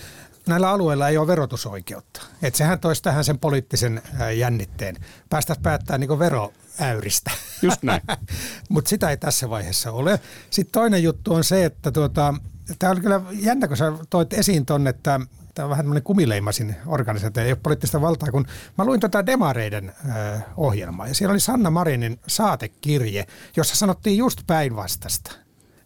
näillä 0.47 0.69
alueilla 0.69 1.09
ei 1.09 1.17
ole 1.17 1.27
verotusoikeutta. 1.27 2.21
Et 2.41 2.55
sehän 2.55 2.79
toisi 2.79 3.03
tähän 3.03 3.23
sen 3.23 3.39
poliittisen 3.39 4.01
jännitteen. 4.35 4.95
Päästäisiin 5.29 5.63
päättää 5.63 5.97
niin 5.97 6.19
veroäyristä. 6.19 7.31
Just 7.62 7.83
näin. 7.83 8.01
Mutta 8.69 8.89
sitä 8.89 9.09
ei 9.09 9.17
tässä 9.17 9.50
vaiheessa 9.50 9.91
ole. 9.91 10.19
Sitten 10.50 10.71
toinen 10.71 11.03
juttu 11.03 11.33
on 11.33 11.43
se, 11.43 11.65
että 11.65 11.91
tuota, 11.91 12.33
tämä 12.79 12.91
oli 12.91 13.01
kyllä 13.01 13.21
jännä, 13.31 13.67
kun 13.67 13.77
sä 13.77 13.93
toit 14.09 14.33
esiin 14.33 14.65
tuonne, 14.65 14.89
että 14.89 15.19
tämä 15.53 15.65
on 15.65 15.69
vähän 15.69 15.83
tämmöinen 15.85 16.03
kumileimasin 16.03 16.75
organisaatio, 16.85 17.43
ei 17.43 17.51
ole 17.51 17.59
poliittista 17.63 18.01
valtaa, 18.01 18.31
kun 18.31 18.47
mä 18.77 18.85
luin 18.85 19.00
tuota 19.00 19.25
Demareiden 19.25 19.93
äh, 20.09 20.43
ohjelmaa 20.57 21.07
ja 21.07 21.15
siellä 21.15 21.31
oli 21.31 21.39
Sanna 21.39 21.69
Marinin 21.69 22.19
saatekirje, 22.27 23.27
jossa 23.55 23.75
sanottiin 23.75 24.17
just 24.17 24.41
päinvastasta. 24.47 25.42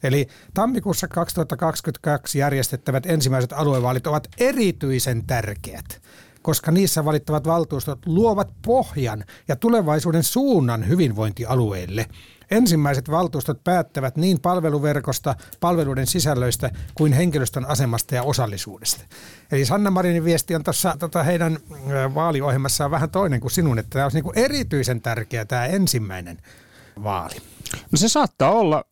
Eli 0.07 0.27
tammikuussa 0.53 1.07
2022 1.07 2.39
järjestettävät 2.39 3.05
ensimmäiset 3.05 3.53
aluevaalit 3.53 4.07
ovat 4.07 4.27
erityisen 4.37 5.25
tärkeät, 5.25 6.01
koska 6.41 6.71
niissä 6.71 7.05
valittavat 7.05 7.47
valtuustot 7.47 7.99
luovat 8.05 8.49
pohjan 8.65 9.23
ja 9.47 9.55
tulevaisuuden 9.55 10.23
suunnan 10.23 10.87
hyvinvointialueille– 10.87 12.05
Ensimmäiset 12.51 13.11
valtuustot 13.11 13.63
päättävät 13.63 14.17
niin 14.17 14.39
palveluverkosta, 14.39 15.35
palveluiden 15.59 16.07
sisällöistä 16.07 16.71
kuin 16.95 17.13
henkilöstön 17.13 17.65
asemasta 17.65 18.15
ja 18.15 18.23
osallisuudesta. 18.23 19.05
Eli 19.51 19.65
Sanna 19.65 19.91
Marinin 19.91 20.23
viesti 20.23 20.55
on 20.55 20.63
tuossa 20.63 20.95
tota 20.99 21.23
heidän 21.23 21.57
vaaliohjelmassaan 22.15 22.91
vähän 22.91 23.09
toinen 23.09 23.39
kuin 23.39 23.51
sinun, 23.51 23.79
että 23.79 23.89
tämä 23.89 24.05
olisi 24.05 24.21
niin 24.21 24.45
erityisen 24.45 25.01
tärkeä 25.01 25.45
tämä 25.45 25.65
ensimmäinen 25.65 26.37
vaali. 27.03 27.35
No 27.91 27.95
se 27.95 28.09
saattaa 28.09 28.51
olla 28.51 28.83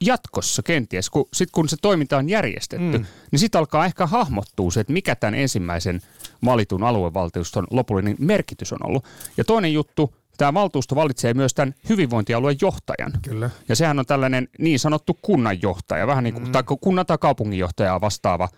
jatkossa 0.00 0.62
kenties, 0.62 1.10
kun, 1.10 1.28
sit 1.32 1.50
kun 1.50 1.68
se 1.68 1.76
toiminta 1.82 2.16
on 2.16 2.28
järjestetty, 2.28 2.98
mm. 2.98 3.04
niin 3.30 3.38
sitten 3.38 3.58
alkaa 3.58 3.86
ehkä 3.86 4.06
hahmottua 4.06 4.70
se, 4.70 4.80
että 4.80 4.92
mikä 4.92 5.16
tämän 5.16 5.34
ensimmäisen 5.34 6.00
valitun 6.44 6.82
aluevaltuuston 6.82 7.66
lopullinen 7.70 8.16
merkitys 8.18 8.72
on 8.72 8.86
ollut. 8.86 9.04
Ja 9.36 9.44
toinen 9.44 9.72
juttu, 9.72 10.14
tämä 10.36 10.54
valtuusto 10.54 10.94
valitsee 10.94 11.34
myös 11.34 11.54
tämän 11.54 11.74
hyvinvointialueen 11.88 12.56
johtajan. 12.62 13.12
Kyllä. 13.22 13.50
Ja 13.68 13.76
sehän 13.76 13.98
on 13.98 14.06
tällainen 14.06 14.48
niin 14.58 14.78
sanottu 14.78 15.18
kunnanjohtaja, 15.22 16.06
vähän 16.06 16.24
niin 16.24 16.34
kuin 16.34 16.46
mm. 16.46 16.52
tai 16.52 16.62
kunnan 16.80 17.06
tai 17.06 17.18
kaupunginjohtajaa 17.18 18.00
vastaava 18.00 18.48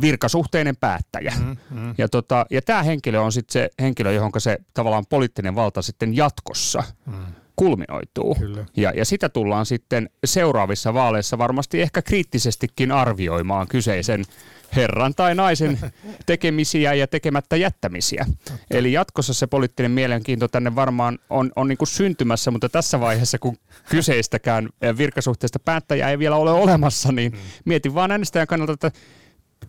virkasuhteinen 0.00 0.76
päättäjä. 0.76 1.32
Mm, 1.38 1.56
mm. 1.70 1.94
Ja, 1.98 2.08
tota, 2.08 2.46
ja 2.50 2.62
tämä 2.62 2.82
henkilö 2.82 3.20
on 3.20 3.32
sitten 3.32 3.52
se 3.52 3.70
henkilö, 3.82 4.12
johon 4.12 4.32
se 4.38 4.58
tavallaan 4.74 5.06
poliittinen 5.08 5.54
valta 5.54 5.82
sitten 5.82 6.16
jatkossa 6.16 6.82
mm. 7.06 7.14
Kulminoituu. 7.60 8.34
Kyllä. 8.34 8.64
Ja, 8.76 8.92
ja 8.96 9.04
sitä 9.04 9.28
tullaan 9.28 9.66
sitten 9.66 10.10
seuraavissa 10.24 10.94
vaaleissa 10.94 11.38
varmasti 11.38 11.82
ehkä 11.82 12.02
kriittisestikin 12.02 12.92
arvioimaan 12.92 13.68
kyseisen 13.68 14.24
herran 14.76 15.14
tai 15.14 15.34
naisen 15.34 15.78
tekemisiä 16.26 16.94
ja 16.94 17.06
tekemättä 17.06 17.56
jättämisiä. 17.56 18.26
Eli 18.70 18.92
jatkossa 18.92 19.34
se 19.34 19.46
poliittinen 19.46 19.90
mielenkiinto 19.90 20.48
tänne 20.48 20.74
varmaan 20.74 21.18
on, 21.30 21.52
on 21.56 21.68
niin 21.68 21.78
kuin 21.78 21.88
syntymässä, 21.88 22.50
mutta 22.50 22.68
tässä 22.68 23.00
vaiheessa, 23.00 23.38
kun 23.38 23.56
kyseistäkään 23.90 24.68
virkasuhteesta 24.98 25.58
päättäjää 25.58 26.10
ei 26.10 26.18
vielä 26.18 26.36
ole 26.36 26.50
olemassa, 26.50 27.12
niin 27.12 27.32
hmm. 27.32 27.40
mietin 27.64 27.94
vaan 27.94 28.10
äänestäjän 28.10 28.46
kannalta, 28.46 28.72
että 28.72 28.92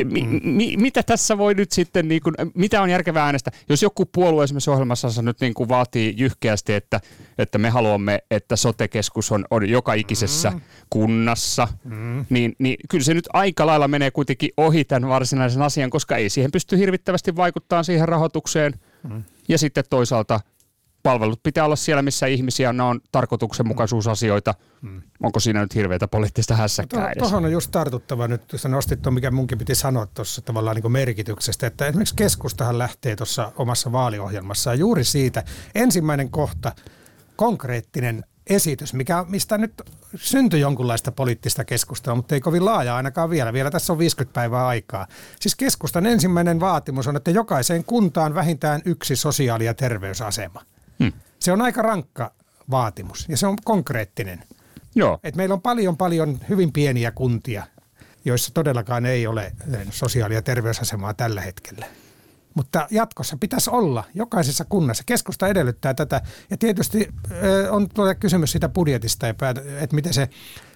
mi, 0.03 0.21
mm. 0.21 0.39
mi, 0.43 0.77
mitä 0.77 1.03
tässä 1.03 1.37
voi 1.37 1.53
nyt 1.53 1.71
sitten, 1.71 2.07
niin 2.07 2.21
kuin, 2.21 2.35
mitä 2.53 2.81
on 2.81 2.89
järkevää 2.89 3.25
äänestä? 3.25 3.51
Jos 3.69 3.81
joku 3.81 4.05
puolue 4.05 4.43
esimerkiksi 4.43 4.69
ohjelmassa 4.69 5.21
nyt 5.21 5.41
niin 5.41 5.53
kuin 5.53 5.69
vaatii 5.69 6.13
jyhkeästi, 6.17 6.73
että, 6.73 6.99
että 7.37 7.57
me 7.57 7.69
haluamme, 7.69 8.19
että 8.31 8.55
sotekeskus 8.55 9.31
on, 9.31 9.45
on 9.51 9.69
joka 9.69 9.93
ikisessä 9.93 10.49
mm. 10.49 10.61
kunnassa, 10.89 11.67
mm. 11.83 12.25
Niin, 12.29 12.55
niin 12.59 12.77
kyllä 12.89 13.03
se 13.03 13.13
nyt 13.13 13.29
aika 13.33 13.65
lailla 13.65 13.87
menee 13.87 14.11
kuitenkin 14.11 14.49
ohi 14.57 14.85
tämän 14.85 15.09
varsinaisen 15.09 15.61
asian, 15.61 15.89
koska 15.89 16.15
ei 16.15 16.29
siihen 16.29 16.51
pysty 16.51 16.77
hirvittävästi 16.77 17.35
vaikuttaa 17.35 17.83
siihen 17.83 18.07
rahoitukseen. 18.07 18.73
Mm. 19.03 19.23
Ja 19.47 19.57
sitten 19.57 19.83
toisaalta 19.89 20.39
palvelut 21.03 21.43
pitää 21.43 21.65
olla 21.65 21.75
siellä, 21.75 22.01
missä 22.01 22.25
ihmisiä, 22.25 22.73
ne 22.73 22.83
on 22.83 23.01
tarkoituksenmukaisuusasioita. 23.11 24.53
Hmm. 24.81 25.01
Onko 25.23 25.39
siinä 25.39 25.61
nyt 25.61 25.75
hirveätä 25.75 26.07
poliittista 26.07 26.55
hässäkkää 26.55 27.13
to, 27.13 27.19
Tuohon 27.19 27.45
on 27.45 27.51
just 27.51 27.71
tartuttava 27.71 28.27
nyt, 28.27 28.53
jos 28.53 28.65
nostit 28.65 29.01
tuon, 29.01 29.13
mikä 29.13 29.31
munkin 29.31 29.57
piti 29.57 29.75
sanoa 29.75 30.05
tuossa 30.05 30.41
tavallaan 30.41 30.75
niin 30.75 30.91
merkityksestä, 30.91 31.67
että 31.67 31.87
esimerkiksi 31.87 32.15
keskustahan 32.15 32.77
lähtee 32.77 33.15
tuossa 33.15 33.51
omassa 33.55 33.91
vaaliohjelmassaan 33.91 34.79
juuri 34.79 35.03
siitä. 35.03 35.43
Ensimmäinen 35.75 36.29
kohta, 36.29 36.71
konkreettinen 37.35 38.23
esitys, 38.47 38.93
mikä, 38.93 39.25
mistä 39.29 39.57
nyt 39.57 39.81
syntyi 40.15 40.59
jonkunlaista 40.59 41.11
poliittista 41.11 41.65
keskustelua, 41.65 42.15
mutta 42.15 42.35
ei 42.35 42.41
kovin 42.41 42.65
laaja 42.65 42.95
ainakaan 42.95 43.29
vielä. 43.29 43.53
Vielä 43.53 43.71
tässä 43.71 43.93
on 43.93 43.99
50 43.99 44.33
päivää 44.33 44.67
aikaa. 44.67 45.07
Siis 45.39 45.55
keskustan 45.55 46.05
ensimmäinen 46.05 46.59
vaatimus 46.59 47.07
on, 47.07 47.15
että 47.15 47.31
jokaiseen 47.31 47.83
kuntaan 47.83 48.35
vähintään 48.35 48.81
yksi 48.85 49.15
sosiaali- 49.15 49.65
ja 49.65 49.73
terveysasema. 49.73 50.61
Hmm. 51.01 51.11
Se 51.39 51.51
on 51.51 51.61
aika 51.61 51.81
rankka 51.81 52.31
vaatimus 52.71 53.25
ja 53.29 53.37
se 53.37 53.47
on 53.47 53.57
konkreettinen. 53.63 54.43
Joo. 54.95 55.19
Et 55.23 55.35
meillä 55.35 55.53
on 55.53 55.61
paljon 55.61 55.97
paljon 55.97 56.39
hyvin 56.49 56.73
pieniä 56.73 57.11
kuntia, 57.11 57.67
joissa 58.25 58.53
todellakaan 58.53 59.05
ei 59.05 59.27
ole 59.27 59.53
sosiaali- 59.89 60.33
ja 60.33 60.41
terveysasemaa 60.41 61.13
tällä 61.13 61.41
hetkellä. 61.41 61.85
Mutta 62.53 62.87
jatkossa 62.91 63.37
pitäisi 63.39 63.69
olla 63.69 64.03
jokaisessa 64.13 64.65
kunnassa. 64.65 65.03
Keskusta 65.05 65.47
edellyttää 65.47 65.93
tätä. 65.93 66.21
Ja 66.49 66.57
tietysti 66.57 67.07
on 67.69 67.89
tuo 67.89 68.15
kysymys 68.19 68.51
siitä 68.51 68.69
budjetista, 68.69 69.27
että 69.27 69.95
miten 69.95 70.13
se 70.13 70.29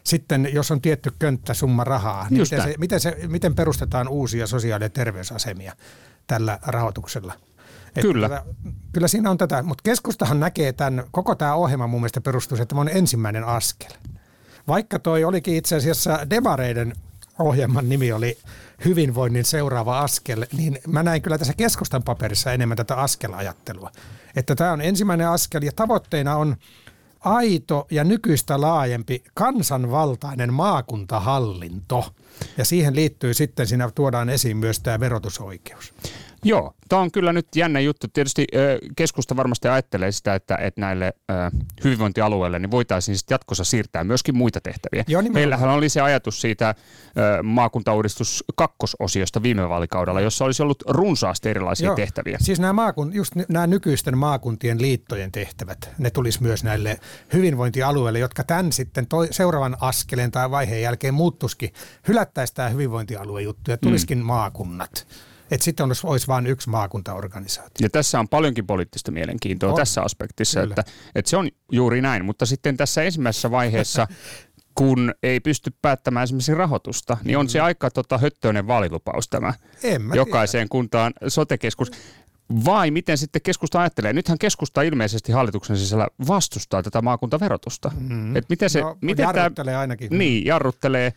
sitten, 0.04 0.50
jos 0.54 0.72
on 0.72 0.82
tietty 0.82 1.12
könttä 1.20 1.54
summa 1.54 1.84
rahaa, 1.84 2.28
niin 2.30 2.42
miten, 2.42 2.62
se, 2.62 2.76
miten, 2.78 3.00
se, 3.00 3.18
miten 3.28 3.56
perustetaan 3.56 4.08
uusia 4.08 4.48
sosiaali- 4.48 4.84
ja 4.84 4.90
terveysasemia 4.90 5.76
tällä 6.28 6.60
rahoituksella. 6.62 7.34
Kyllä. 8.02 8.26
Että, 8.26 8.44
kyllä 8.92 9.08
siinä 9.08 9.30
on 9.30 9.38
tätä, 9.38 9.64
mutta 9.64 9.82
keskustahan 9.84 10.40
näkee 10.40 10.74
tämän, 10.74 11.04
koko 11.12 11.36
tämä 11.36 11.54
ohjelma 11.54 11.88
mun 11.88 12.02
mielestä 12.02 12.22
perustuu, 12.22 12.56
että 12.56 12.66
tämä 12.66 12.82
on 12.82 12.90
ensimmäinen 12.90 13.44
askel. 13.44 13.92
Vaikka 14.68 15.00
toi 15.00 15.24
olikin 15.24 15.56
itse 15.56 15.76
asiassa 15.76 16.30
Demareiden 16.30 16.94
ohjelman 17.40 17.90
nimi 17.90 18.12
oli 18.12 18.38
hyvinvoinnin 18.86 19.46
seuraava 19.46 20.00
askel, 20.00 20.46
niin 20.58 20.80
mä 20.88 21.04
näin 21.04 21.22
kyllä 21.22 21.38
tässä 21.38 21.54
keskustan 21.54 22.04
paperissa 22.04 22.54
enemmän 22.54 22.78
tätä 22.78 22.96
askelajattelua. 22.96 23.92
Että 24.36 24.56
tämä 24.56 24.72
on 24.72 24.82
ensimmäinen 24.82 25.30
askel 25.30 25.64
ja 25.64 25.72
tavoitteena 25.76 26.36
on 26.36 26.56
aito 27.20 27.88
ja 27.92 28.04
nykyistä 28.04 28.62
laajempi 28.62 29.24
kansanvaltainen 29.34 30.54
maakuntahallinto. 30.54 32.14
Ja 32.58 32.66
siihen 32.66 32.96
liittyy 32.96 33.34
sitten, 33.34 33.68
siinä 33.68 33.92
tuodaan 33.96 34.30
esiin 34.30 34.58
myös 34.58 34.80
tämä 34.80 35.00
verotusoikeus. 35.00 35.94
Joo, 36.46 36.74
tämä 36.90 37.02
on 37.02 37.12
kyllä 37.12 37.34
nyt 37.34 37.48
jännä 37.56 37.80
juttu. 37.80 38.08
Tietysti 38.14 38.48
keskusta 38.96 39.36
varmasti 39.36 39.68
ajattelee 39.68 40.12
sitä, 40.12 40.36
että, 40.36 40.56
että 40.56 40.82
näille 40.82 41.14
hyvinvointialueille 41.84 42.60
niin 42.60 42.72
voitaisiin 42.72 43.18
sitten 43.18 43.36
jatkossa 43.36 43.64
siirtää 43.64 44.04
myöskin 44.04 44.38
muita 44.38 44.62
tehtäviä. 44.62 45.04
Joo, 45.08 45.22
Meillähän 45.34 45.70
oli 45.70 45.90
se 45.90 46.02
ajatus 46.02 46.42
siitä 46.42 46.76
maakuntauudistus 47.44 48.44
kakkososiosta 48.56 49.44
viime 49.44 49.70
vaalikaudella, 49.70 50.22
jossa 50.22 50.46
olisi 50.46 50.64
ollut 50.64 50.84
runsaasti 50.88 51.50
erilaisia 51.50 51.86
Joo. 51.86 51.96
tehtäviä. 51.96 52.38
Siis 52.42 52.60
nämä, 52.60 52.74
maakun, 52.74 53.14
just 53.14 53.36
nämä 53.50 53.68
nykyisten 53.68 54.18
maakuntien 54.18 54.82
liittojen 54.82 55.32
tehtävät, 55.32 55.90
ne 55.98 56.10
tulisi 56.10 56.44
myös 56.44 56.64
näille 56.64 57.00
hyvinvointialueille, 57.34 58.20
jotka 58.20 58.44
tämän 58.44 58.72
sitten 58.72 59.08
toi, 59.08 59.28
seuraavan 59.32 59.78
askeleen 59.82 60.32
tai 60.32 60.52
vaiheen 60.52 60.82
jälkeen 60.82 61.14
muuttuskin. 61.14 61.74
Hylättäisiin 62.08 62.56
tämä 62.56 62.70
hyvinvointialuejuttu 62.70 63.72
ja 63.72 63.78
tulisikin 63.78 64.18
mm. 64.18 64.26
maakunnat 64.26 65.08
Että 65.52 65.64
sitten 65.64 65.86
olisi, 65.86 66.08
olisi 66.08 66.28
vain 66.28 66.48
yksi 66.48 66.70
maakuntaorganisaatio. 66.70 67.86
Ja 67.86 67.90
tässä 67.90 68.20
on 68.20 68.28
paljonkin 68.28 68.68
poliittista 68.68 69.12
mielenkiintoa 69.12 69.70
on. 69.70 69.76
tässä 69.76 70.02
aspektissa, 70.02 70.62
että, 70.62 70.84
että 71.16 71.30
se 71.30 71.38
on 71.38 71.50
juuri 71.72 72.02
näin. 72.02 72.26
Mutta 72.26 72.46
sitten 72.46 72.78
tässä 72.78 73.04
ensimmäisessä 73.04 73.52
vaiheessa 73.52 74.08
kun 74.76 75.14
ei 75.24 75.40
pysty 75.40 75.72
päättämään 75.82 76.24
esimerkiksi 76.24 76.54
rahoitusta, 76.54 77.18
niin 77.24 77.38
on 77.38 77.50
se 77.50 77.60
aika 77.60 77.92
tota, 77.92 78.18
höttöinen 78.18 78.68
vaalilupaus 78.68 79.28
tämä 79.30 79.54
jokaiseen 80.16 80.62
tiedä. 80.62 80.72
kuntaan 80.72 81.14
sotekeskus. 81.28 81.92
Vai 82.66 82.92
miten 82.92 83.18
sitten 83.18 83.42
keskusta 83.42 83.80
ajattelee? 83.80 84.14
Nythän 84.14 84.38
keskusta 84.38 84.82
ilmeisesti 84.82 85.32
hallituksen 85.32 85.78
sisällä 85.78 86.08
vastustaa 86.28 86.84
tätä 86.84 87.02
maakuntaverotusta. 87.02 87.92
Mm. 88.00 88.36
Et 88.36 88.46
miten 88.50 88.70
se, 88.70 88.82
no, 88.82 88.98
miten 89.02 89.24
jarruttelee 89.24 89.72
tämä, 89.72 89.80
ainakin. 89.80 90.18
Niin, 90.18 90.46
jarruttelee. 90.46 91.14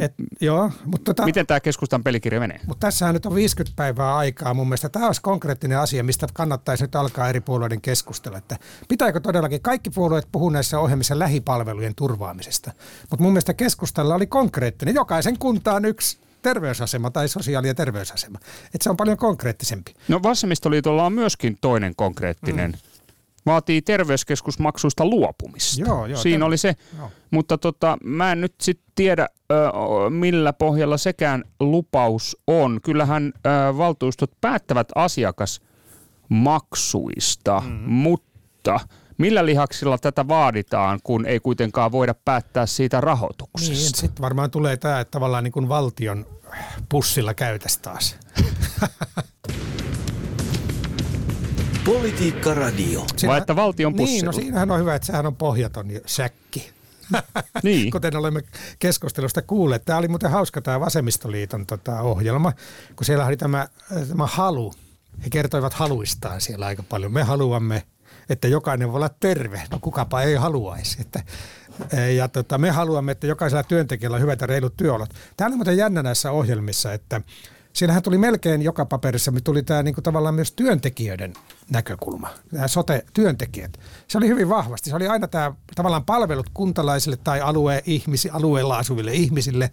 Et, 0.00 0.14
joo, 0.40 0.70
mutta 0.84 1.04
tota, 1.04 1.24
Miten 1.24 1.46
tämä 1.46 1.60
keskustan 1.60 2.04
pelikirja 2.04 2.40
menee? 2.40 2.60
Mutta 2.66 2.86
tässähän 2.86 3.14
nyt 3.14 3.26
on 3.26 3.34
50 3.34 3.76
päivää 3.76 4.16
aikaa 4.16 4.54
mun 4.54 4.66
mielestä. 4.66 4.88
Tämä 4.88 5.06
olisi 5.06 5.22
konkreettinen 5.22 5.78
asia, 5.78 6.04
mistä 6.04 6.26
kannattaisi 6.32 6.84
nyt 6.84 6.96
alkaa 6.96 7.28
eri 7.28 7.40
puolueiden 7.40 7.80
keskustella. 7.80 8.38
Että 8.38 8.56
pitääkö 8.88 9.20
todellakin 9.20 9.62
kaikki 9.62 9.90
puolueet 9.90 10.28
puhua 10.32 10.50
näissä 10.50 10.80
ohjelmissa 10.80 11.18
lähipalvelujen 11.18 11.94
turvaamisesta? 11.94 12.72
Mutta 13.10 13.22
mun 13.22 13.32
mielestä 13.32 13.54
keskustalla 13.54 14.14
oli 14.14 14.26
konkreettinen. 14.26 14.94
Jokaisen 14.94 15.38
kuntaan 15.38 15.84
yksi 15.84 16.18
terveysasema 16.42 17.10
tai 17.10 17.28
sosiaali- 17.28 17.68
ja 17.68 17.74
terveysasema. 17.74 18.38
Et 18.74 18.82
se 18.82 18.90
on 18.90 18.96
paljon 18.96 19.16
konkreettisempi. 19.16 19.94
No 20.08 20.22
vasemmistoliitolla 20.22 21.06
on 21.06 21.12
myöskin 21.12 21.58
toinen 21.60 21.92
konkreettinen 21.96 22.70
mm 22.70 22.97
vaatii 23.48 23.82
terveyskeskusmaksuista 23.82 25.04
luopumista. 25.04 25.80
Joo, 25.80 26.06
joo, 26.06 26.20
Siinä 26.20 26.44
oli 26.44 26.56
se, 26.56 26.76
joo. 26.98 27.10
mutta 27.30 27.58
tota, 27.58 27.98
mä 28.04 28.32
en 28.32 28.40
nyt 28.40 28.54
sitten 28.60 28.92
tiedä, 28.94 29.28
millä 30.10 30.52
pohjalla 30.52 30.96
sekään 30.96 31.44
lupaus 31.60 32.36
on. 32.46 32.80
Kyllähän 32.82 33.32
valtuustot 33.76 34.30
päättävät 34.40 34.88
asiakasmaksuista, 34.94 37.60
mm-hmm. 37.60 37.90
mutta 37.90 38.80
millä 39.18 39.46
lihaksilla 39.46 39.98
tätä 39.98 40.28
vaaditaan, 40.28 41.00
kun 41.04 41.26
ei 41.26 41.40
kuitenkaan 41.40 41.92
voida 41.92 42.14
päättää 42.14 42.66
siitä 42.66 43.00
rahoituksesta? 43.00 43.74
Niin, 43.74 43.94
sitten 43.94 44.22
varmaan 44.22 44.50
tulee 44.50 44.76
tämä, 44.76 45.00
että 45.00 45.10
tavallaan 45.10 45.44
niin 45.44 45.52
kuin 45.52 45.68
valtion 45.68 46.26
pussilla 46.88 47.34
käytäisi 47.34 47.80
taas. 47.82 48.16
Politiikka 51.88 52.54
Radio. 52.54 53.06
Vai 53.26 53.38
että 53.38 53.56
valtion 53.56 53.94
pussilla? 53.94 54.20
Niin, 54.20 54.24
no 54.24 54.32
siinähän 54.32 54.70
on 54.70 54.80
hyvä, 54.80 54.94
että 54.94 55.06
sehän 55.06 55.26
on 55.26 55.36
pohjaton 55.36 55.86
säkki. 56.06 56.70
niin. 57.62 57.90
Kuten 57.92 58.16
olemme 58.16 58.42
keskustelusta 58.78 59.42
kuulleet. 59.42 59.84
Tämä 59.84 59.98
oli 59.98 60.08
muuten 60.08 60.30
hauska 60.30 60.60
tämä 60.60 60.80
Vasemmistoliiton 60.80 61.66
tota, 61.66 62.00
ohjelma, 62.00 62.52
kun 62.96 63.04
siellä 63.04 63.26
oli 63.26 63.36
tämä, 63.36 63.68
tämä 64.08 64.26
halu. 64.26 64.74
He 65.24 65.30
kertoivat 65.30 65.74
haluistaan 65.74 66.40
siellä 66.40 66.66
aika 66.66 66.82
paljon. 66.82 67.12
Me 67.12 67.22
haluamme, 67.22 67.82
että 68.28 68.48
jokainen 68.48 68.88
voi 68.88 68.96
olla 68.96 69.10
terve. 69.20 69.62
No 69.70 69.78
kukapa 69.80 70.22
ei 70.22 70.34
haluaisi. 70.34 71.00
Että, 71.00 71.22
ja 72.16 72.28
tota, 72.28 72.58
me 72.58 72.70
haluamme, 72.70 73.12
että 73.12 73.26
jokaisella 73.26 73.62
työntekijällä 73.62 74.14
on 74.14 74.22
hyvät 74.22 74.40
ja 74.40 74.46
reilut 74.46 74.76
työolot. 74.76 75.10
Tämä 75.36 75.48
on 75.48 75.56
muuten 75.56 75.76
jännä 75.76 76.02
näissä 76.02 76.30
ohjelmissa, 76.30 76.92
että 76.92 77.20
siinähän 77.72 78.02
tuli 78.02 78.18
melkein 78.18 78.62
joka 78.62 78.84
paperissa, 78.84 79.32
tuli 79.44 79.62
tämä 79.62 79.82
niin 79.82 79.94
kuin 79.94 80.02
tavallaan 80.02 80.34
myös 80.34 80.52
työntekijöiden 80.52 81.32
näkökulma, 81.70 82.28
nämä 82.52 82.68
sote-työntekijät. 82.68 83.78
Se 84.08 84.18
oli 84.18 84.28
hyvin 84.28 84.48
vahvasti. 84.48 84.90
Se 84.90 84.96
oli 84.96 85.08
aina 85.08 85.28
tämä 85.28 85.52
tavallaan 85.74 86.04
palvelut 86.04 86.50
kuntalaisille 86.54 87.16
tai 87.16 87.40
alue 87.40 87.82
ihmisi, 87.86 88.30
alueella 88.30 88.78
asuville 88.78 89.12
ihmisille, 89.12 89.70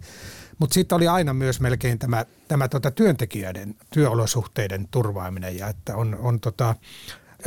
mutta 0.58 0.74
sitten 0.74 0.96
oli 0.96 1.08
aina 1.08 1.34
myös 1.34 1.60
melkein 1.60 1.98
tämä, 1.98 2.24
tämä 2.48 2.68
tota 2.68 2.90
työntekijöiden 2.90 3.74
työolosuhteiden 3.92 4.88
turvaaminen 4.90 5.58
ja 5.58 5.68
että 5.68 5.96
on, 5.96 6.16
on 6.20 6.40
tota, 6.40 6.74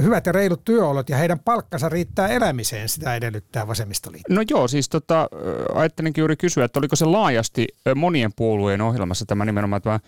hyvät 0.02 0.26
ja 0.26 0.32
reilut 0.32 0.66
työolot 0.66 1.10
ja 1.10 1.18
heidän 1.18 1.40
palkkansa 1.40 1.90
riittää 1.90 2.28
elämiseen, 2.28 2.90
sitä 2.90 3.16
edellyttää 3.16 3.68
vasemmistoliitto. 3.68 4.34
No 4.34 4.44
joo, 4.50 4.68
siis 4.68 4.90
tota, 4.90 5.30
ajattelinkin 5.74 6.22
juuri 6.22 6.36
kysyä, 6.36 6.66
että 6.66 6.80
oliko 6.80 6.96
se 6.96 7.06
laajasti 7.06 7.68
monien 7.96 8.32
puolueen 8.36 8.82
ohjelmassa 8.82 9.26
tämä 9.26 9.46
nimenomaan 9.46 9.82
tämä 9.82 10.00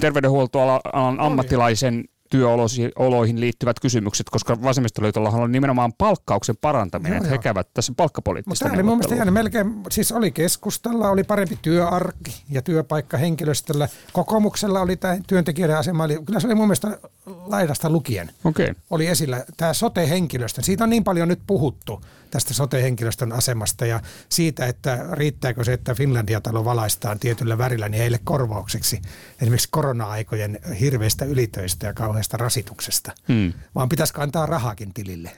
terveydenhuoltoalan 0.00 1.20
ammattilaisen 1.20 2.04
työoloihin 2.30 3.40
liittyvät 3.40 3.80
kysymykset, 3.80 4.30
koska 4.30 4.62
vasemmistoliitolla 4.62 5.28
on 5.28 5.52
nimenomaan 5.52 5.92
palkkauksen 5.92 6.56
parantaminen, 6.60 7.12
joo, 7.12 7.16
että 7.16 7.30
he 7.30 7.38
käyvät 7.38 7.68
tässä 7.74 7.92
palkkapoliittista 7.96 8.64
Mutta 8.64 8.76
oli 8.76 8.82
mun 8.82 8.98
mielestä 8.98 9.30
melkein, 9.30 9.74
siis 9.90 10.12
oli 10.12 10.30
keskustalla, 10.30 11.10
oli 11.10 11.24
parempi 11.24 11.58
työarkki 11.62 12.42
ja 12.50 12.62
työpaikka 12.62 13.16
henkilöstöllä. 13.16 13.88
Kokoomuksella 14.12 14.80
oli 14.80 14.96
tämä 14.96 15.16
työntekijöiden 15.26 15.76
asema, 15.76 16.04
oli, 16.04 16.18
kyllä 16.24 16.40
se 16.40 16.46
oli 16.46 16.54
mun 16.54 16.66
mielestä 16.66 16.98
laidasta 17.26 17.90
lukien. 17.90 18.30
Okay. 18.44 18.74
Oli 18.90 19.06
esillä 19.06 19.44
tämä 19.56 19.72
sote-henkilöstö. 19.72 20.62
Siitä 20.62 20.84
on 20.84 20.90
niin 20.90 21.04
paljon 21.04 21.28
nyt 21.28 21.40
puhuttu 21.46 22.00
tästä 22.34 22.54
sote-henkilöstön 22.54 23.32
asemasta 23.32 23.86
ja 23.86 24.00
siitä, 24.28 24.66
että 24.66 25.06
riittääkö 25.12 25.64
se, 25.64 25.72
että 25.72 25.94
Finlandia-talo 25.94 26.64
valaistaan 26.64 27.18
tietyllä 27.18 27.58
värillä 27.58 27.88
niin 27.88 28.00
heille 28.00 28.20
korvaukseksi 28.24 29.02
esimerkiksi 29.42 29.68
korona-aikojen 29.70 30.58
hirveistä 30.80 31.24
ylitöistä 31.24 31.86
ja 31.86 31.92
kauheasta 31.92 32.36
rasituksesta, 32.36 33.12
hmm. 33.28 33.52
vaan 33.74 33.88
pitäisikö 33.88 34.22
antaa 34.22 34.46
rahakin 34.46 34.94
tilille. 34.94 35.30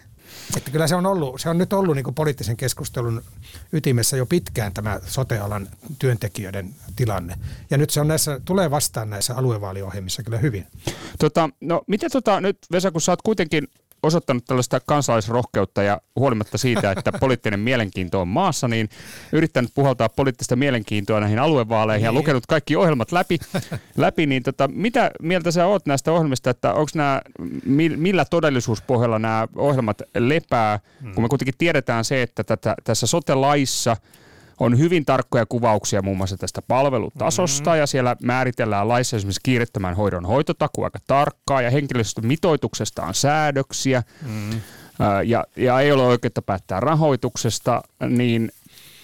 Että 0.56 0.70
kyllä 0.70 0.86
se 0.86 0.94
on, 0.94 1.06
ollut, 1.06 1.40
se 1.40 1.48
on 1.48 1.58
nyt 1.58 1.72
ollut 1.72 1.94
niin 1.94 2.14
poliittisen 2.14 2.56
keskustelun 2.56 3.22
ytimessä 3.72 4.16
jo 4.16 4.26
pitkään 4.26 4.72
tämä 4.72 5.00
sotealan 5.06 5.68
työntekijöiden 5.98 6.74
tilanne. 6.96 7.38
Ja 7.70 7.78
nyt 7.78 7.90
se 7.90 8.00
on 8.00 8.08
näissä, 8.08 8.40
tulee 8.44 8.70
vastaan 8.70 9.10
näissä 9.10 9.34
aluevaaliohjelmissa 9.34 10.22
kyllä 10.22 10.38
hyvin. 10.38 10.66
Tota, 11.18 11.50
no 11.60 11.82
miten 11.86 12.10
tota, 12.10 12.40
nyt 12.40 12.58
Vesa, 12.72 12.90
kun 12.90 13.00
sä 13.00 13.12
oot 13.12 13.22
kuitenkin 13.22 13.68
osoittanut 14.06 14.44
tällaista 14.44 14.80
kansalaisrohkeutta 14.80 15.82
ja 15.82 16.00
huolimatta 16.16 16.58
siitä, 16.58 16.90
että 16.90 17.12
poliittinen 17.20 17.60
mielenkiinto 17.60 18.20
on 18.20 18.28
maassa, 18.28 18.68
niin 18.68 18.88
yrittänyt 19.32 19.70
puhaltaa 19.74 20.08
poliittista 20.08 20.56
mielenkiintoa 20.56 21.20
näihin 21.20 21.38
aluevaaleihin 21.38 22.02
niin. 22.02 22.14
ja 22.14 22.20
lukenut 22.20 22.46
kaikki 22.46 22.76
ohjelmat 22.76 23.12
läpi, 23.12 23.38
läpi 23.96 24.26
niin 24.26 24.42
tota, 24.42 24.68
mitä 24.68 25.10
mieltä 25.22 25.50
sä 25.50 25.66
oot 25.66 25.86
näistä 25.86 26.12
ohjelmista, 26.12 26.50
että 26.50 26.74
onko 26.74 26.90
nämä, 26.94 27.20
millä 27.96 28.24
todellisuuspohjalla 28.24 29.18
nämä 29.18 29.48
ohjelmat 29.56 30.02
lepää, 30.14 30.80
hmm. 31.02 31.14
kun 31.14 31.24
me 31.24 31.28
kuitenkin 31.28 31.54
tiedetään 31.58 32.04
se, 32.04 32.22
että 32.22 32.44
tätä, 32.44 32.74
tässä 32.84 33.06
sote-laissa– 33.06 33.96
on 34.60 34.78
hyvin 34.78 35.04
tarkkoja 35.04 35.46
kuvauksia 35.46 36.02
muun 36.02 36.16
muassa 36.16 36.36
tästä 36.36 36.62
palvelutasosta 36.62 37.70
mm-hmm. 37.70 37.80
ja 37.80 37.86
siellä 37.86 38.16
määritellään 38.22 38.88
laissa 38.88 39.16
esimerkiksi 39.16 39.40
kiirettämän 39.42 39.96
hoidon 39.96 40.24
hoitotaku 40.24 40.82
aika 40.82 40.98
tarkkaa 41.06 41.62
ja 41.62 41.70
henkilöstömitoituksesta 41.70 43.02
on 43.02 43.14
säädöksiä 43.14 44.02
mm-hmm. 44.22 44.60
ja, 45.24 45.44
ja 45.56 45.80
ei 45.80 45.92
ole 45.92 46.02
oikeutta 46.06 46.42
päättää 46.42 46.80
rahoituksesta, 46.80 47.82
niin 48.08 48.50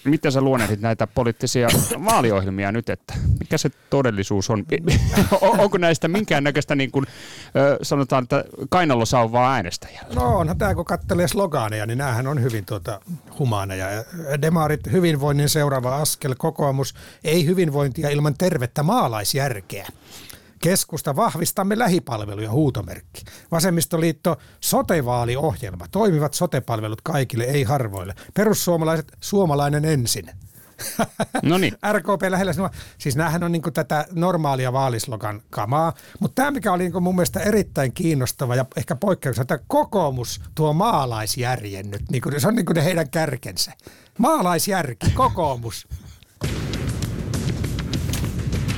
miten 0.05 0.31
sä 0.31 0.41
luonnehdit 0.41 0.81
näitä 0.81 1.07
poliittisia 1.07 1.67
vaaliohjelmia 2.05 2.71
nyt, 2.71 2.89
että 2.89 3.13
mikä 3.39 3.57
se 3.57 3.69
todellisuus 3.89 4.49
on? 4.49 4.65
Onko 5.41 5.77
näistä 5.77 6.07
minkäännäköistä 6.07 6.75
niin 6.75 6.91
kuin, 6.91 7.05
sanotaan, 7.81 8.23
että 8.23 8.45
kainalosauvaa 8.69 9.53
äänestäjällä? 9.53 10.15
No 10.15 10.37
onhan 10.37 10.57
tämä, 10.57 10.75
kun 10.75 10.85
katselee 10.85 11.27
slogaaneja, 11.27 11.85
niin 11.85 11.97
näähän 11.97 12.27
on 12.27 12.41
hyvin 12.41 12.65
tuota, 12.65 13.01
humaaneja. 13.39 13.87
Demarit 14.41 14.91
hyvinvoinnin 14.91 15.49
seuraava 15.49 15.95
askel, 15.95 16.35
kokoomus 16.37 16.95
ei 17.23 17.45
hyvinvointia 17.45 18.09
ilman 18.09 18.33
tervettä 18.37 18.83
maalaisjärkeä. 18.83 19.87
Keskusta 20.63 21.15
vahvistamme 21.15 21.77
lähipalveluja 21.77 22.51
huutomerkki. 22.51 23.23
Vasemmistoliitto 23.51 24.37
sotevaaliohjelma. 24.59 25.85
Toimivat 25.91 26.33
sotepalvelut 26.33 27.01
kaikille, 27.01 27.43
ei 27.43 27.63
harvoille. 27.63 28.15
Perussuomalaiset 28.33 29.11
suomalainen 29.19 29.85
ensin. 29.85 30.29
No 31.43 31.57
niin. 31.57 31.73
RKP 31.93 32.21
lähellä 32.29 32.53
sinua. 32.53 32.69
Siis 32.97 33.15
näähän 33.15 33.43
on 33.43 33.51
niin 33.51 33.61
tätä 33.73 34.05
normaalia 34.11 34.73
vaalislogan 34.73 35.41
kamaa, 35.49 35.93
mutta 36.19 36.35
tämä 36.35 36.51
mikä 36.51 36.73
oli 36.73 36.83
niin 36.83 37.03
mun 37.03 37.15
mielestä 37.15 37.39
erittäin 37.39 37.93
kiinnostava 37.93 38.55
ja 38.55 38.65
ehkä 38.77 38.95
poikkeuksena, 38.95 39.41
että 39.41 39.59
kokoomus 39.67 40.41
tuo 40.55 40.73
maalaisjärjen 40.73 41.91
nyt, 41.91 42.01
niin 42.11 42.21
kuin, 42.21 42.41
se 42.41 42.47
on 42.47 42.55
niin 42.55 42.65
kuin 42.65 42.75
ne 42.75 42.83
heidän 42.83 43.09
kärkensä. 43.09 43.71
Maalaisjärki, 44.17 45.11
kokoomus. 45.11 45.87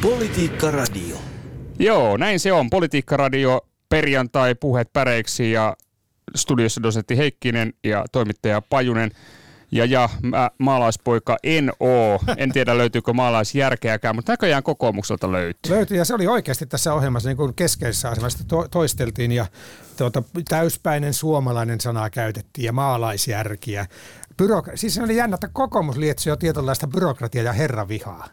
Politiikka 0.02 0.72
Radio. 0.72 1.35
Joo, 1.80 2.18
näin 2.18 2.40
se 2.40 2.54
on. 2.54 2.70
Politiikkaradio 2.70 3.62
perjantai 3.90 4.56
puheet 4.56 4.94
päreiksi 4.94 5.52
ja 5.52 5.78
studiossa 6.36 6.84
dosentti 6.84 7.18
Heikkinen 7.18 7.74
ja 7.84 8.06
toimittaja 8.12 8.62
Pajunen. 8.62 9.12
Ja, 9.72 9.86
ja 9.86 10.10
mä, 10.24 10.50
maalaispoika 10.58 11.38
en 11.44 11.72
oo. 11.80 12.20
En 12.38 12.52
tiedä 12.52 12.78
löytyykö 12.82 13.14
maalaisjärkeäkään, 13.14 14.16
mutta 14.16 14.32
näköjään 14.32 14.64
kokoomukselta 14.64 15.32
löytyy. 15.32 15.76
Löytyy 15.76 15.98
ja 15.98 16.06
se 16.06 16.14
oli 16.14 16.28
oikeasti 16.28 16.66
tässä 16.66 16.94
ohjelmassa 16.94 17.30
niin 17.30 17.38
kuin 17.38 17.54
keskeisessä 17.54 18.10
asemassa 18.10 18.48
to, 18.48 18.68
toisteltiin 18.68 19.32
ja 19.32 19.46
tuota, 19.98 20.24
täyspäinen 20.50 21.14
suomalainen 21.14 21.82
sana 21.82 22.10
käytettiin 22.10 22.66
ja 22.66 22.74
maalaisjärkiä. 22.74 23.86
Byrok- 24.44 24.72
siis 24.76 24.96
se 24.96 25.04
oli 25.04 25.16
jännä, 25.16 25.36
että 25.36 25.50
kokoomus 25.54 25.98
lietsoi 25.98 26.32
jo 26.32 26.36
tietynlaista 26.36 26.88
byrokratiaa 26.88 27.46
ja 27.46 27.54
herravihaa 27.54 28.28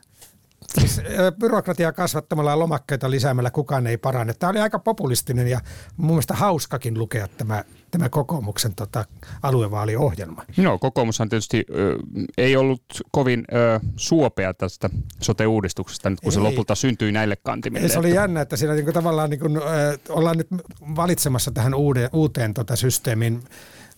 Siis, 0.81 0.99
ö, 0.99 1.33
byrokratiaa 1.41 1.93
kasvattamalla 1.93 2.51
ja 2.51 2.59
lomakkeita 2.59 3.11
lisäämällä 3.11 3.51
kukaan 3.51 3.87
ei 3.87 3.97
parane. 3.97 4.35
Tämä 4.35 4.51
oli 4.51 4.61
aika 4.61 4.79
populistinen 4.79 5.49
ja 5.49 5.61
mun 5.97 6.11
mielestä 6.11 6.35
hauskakin 6.35 6.99
lukea 6.99 7.29
tämä, 7.29 7.65
tämä 7.91 8.09
kokoomuksen 8.09 8.75
tota, 8.75 9.05
aluevaaliohjelma. 9.43 10.45
No 10.57 10.79
kokoomushan 10.79 11.29
tietysti 11.29 11.65
ö, 11.71 11.97
ei 12.39 12.57
ollut 12.57 12.83
kovin 13.11 13.45
ö, 13.53 13.81
suopea 13.97 14.55
tästä 14.55 14.91
sote-uudistuksesta 15.21 16.11
nyt, 16.11 16.21
kun 16.21 16.33
se 16.33 16.39
Ei. 16.39 16.45
lopulta 16.45 16.75
syntyi 16.75 17.13
näille 17.13 17.37
kantimille. 17.37 17.87
Ja 17.87 17.93
se 17.93 17.99
oli 17.99 18.15
jännä, 18.15 18.41
että 18.41 18.57
siinä 18.57 18.75
niinku 18.75 18.93
tavallaan 18.93 19.31
niinku, 19.31 19.47
ö, 19.57 19.99
ollaan 20.09 20.39
nyt 20.39 20.49
valitsemassa 20.97 21.51
tähän 21.51 21.75
uuteen, 21.75 22.11
uuteen 22.13 22.55
tota 22.55 22.77
systeemiin 22.77 23.43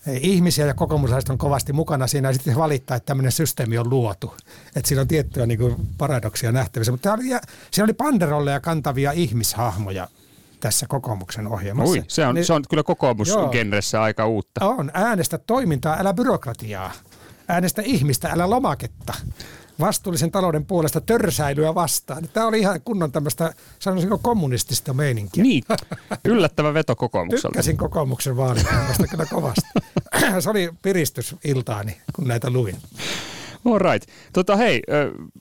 ihmisiä 0.06 0.66
ja 0.66 0.74
kokoomuslaiset 0.74 1.30
on 1.30 1.38
kovasti 1.38 1.72
mukana 1.72 2.06
siinä 2.06 2.28
ja 2.28 2.32
sitten 2.32 2.56
valittaa, 2.56 2.96
että 2.96 3.06
tämmöinen 3.06 3.32
systeemi 3.32 3.78
on 3.78 3.90
luotu. 3.90 4.34
Että 4.76 4.88
siinä 4.88 5.00
on 5.00 5.08
tiettyjä 5.08 5.46
niinku 5.46 5.76
paradoksia 5.98 6.52
nähtävissä. 6.52 6.92
Mutta 6.92 7.12
oli, 7.12 7.28
ja, 7.28 7.40
siinä 7.70 7.84
oli 7.84 7.92
panderolleja 7.92 8.60
kantavia 8.60 9.12
ihmishahmoja 9.12 10.08
tässä 10.60 10.86
kokoomuksen 10.86 11.46
ohjelmassa. 11.46 11.90
Ui, 11.90 12.04
se 12.08 12.26
on, 12.26 12.34
Niin- 12.34 12.44
se 12.44 12.52
on 12.52 12.62
kyllä 12.70 12.82
kokoomusgenressä 12.82 14.02
aika 14.02 14.26
uutta. 14.26 14.68
On. 14.68 14.90
Äänestä 14.94 15.38
toimintaa, 15.38 15.96
älä 15.98 16.14
byrokratiaa. 16.14 16.92
Äänestä 17.48 17.82
ihmistä, 17.82 18.28
älä 18.28 18.50
lomaketta. 18.50 19.14
Vastuullisen 19.80 20.30
talouden 20.30 20.64
puolesta 20.66 21.00
törsäilyä 21.00 21.74
vastaan. 21.74 22.28
Tämä 22.32 22.46
oli 22.46 22.60
ihan 22.60 22.80
kunnon 22.84 23.12
tämmöistä, 23.12 23.54
sanoisinko 23.78 24.18
kommunistista 24.18 24.92
meininkiä. 24.92 25.42
Niin, 25.42 25.64
yllättävä 26.24 26.74
veto 26.74 26.96
kokoomukselta. 26.96 27.48
Tykkäsin 27.48 27.76
kokoomuksen 27.76 28.36
vaalikohdasta 28.36 29.06
kyllä 29.06 29.26
kovasti. 29.26 29.68
Se 30.40 30.50
oli 30.50 30.70
piristys 30.82 31.36
iltaani, 31.44 31.96
kun 32.12 32.28
näitä 32.28 32.50
luin. 32.50 32.76
All 33.64 33.78
right. 33.78 34.08
Tota, 34.32 34.56
hei, 34.56 34.82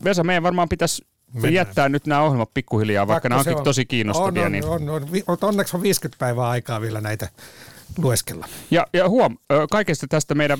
Vesa, 0.03 0.23
meidän 0.23 0.43
varmaan 0.43 0.69
pitäisi 0.69 1.05
Mennään. 1.33 1.53
jättää 1.53 1.89
nyt 1.89 2.05
nämä 2.07 2.21
ohjelmat 2.21 2.49
pikkuhiljaa, 2.53 3.07
vaikka 3.07 3.29
nämä 3.29 3.39
Pakko 3.39 3.43
se 3.43 3.49
onkin 3.49 3.59
on. 3.59 3.63
tosi 3.63 3.85
kiinnostavia. 3.85 4.41
On, 4.41 4.45
on, 4.45 4.51
niin. 4.51 4.65
on, 4.65 4.89
on, 4.89 5.07
mutta 5.27 5.47
onneksi 5.47 5.77
on 5.77 5.83
50 5.83 6.19
päivää 6.19 6.49
aikaa 6.49 6.81
vielä 6.81 7.01
näitä 7.01 7.29
lueskella. 7.97 8.47
Ja, 8.71 8.87
ja 8.93 9.09
huom, 9.09 9.37
kaikesta 9.71 10.07
tästä 10.09 10.35
meidän 10.35 10.59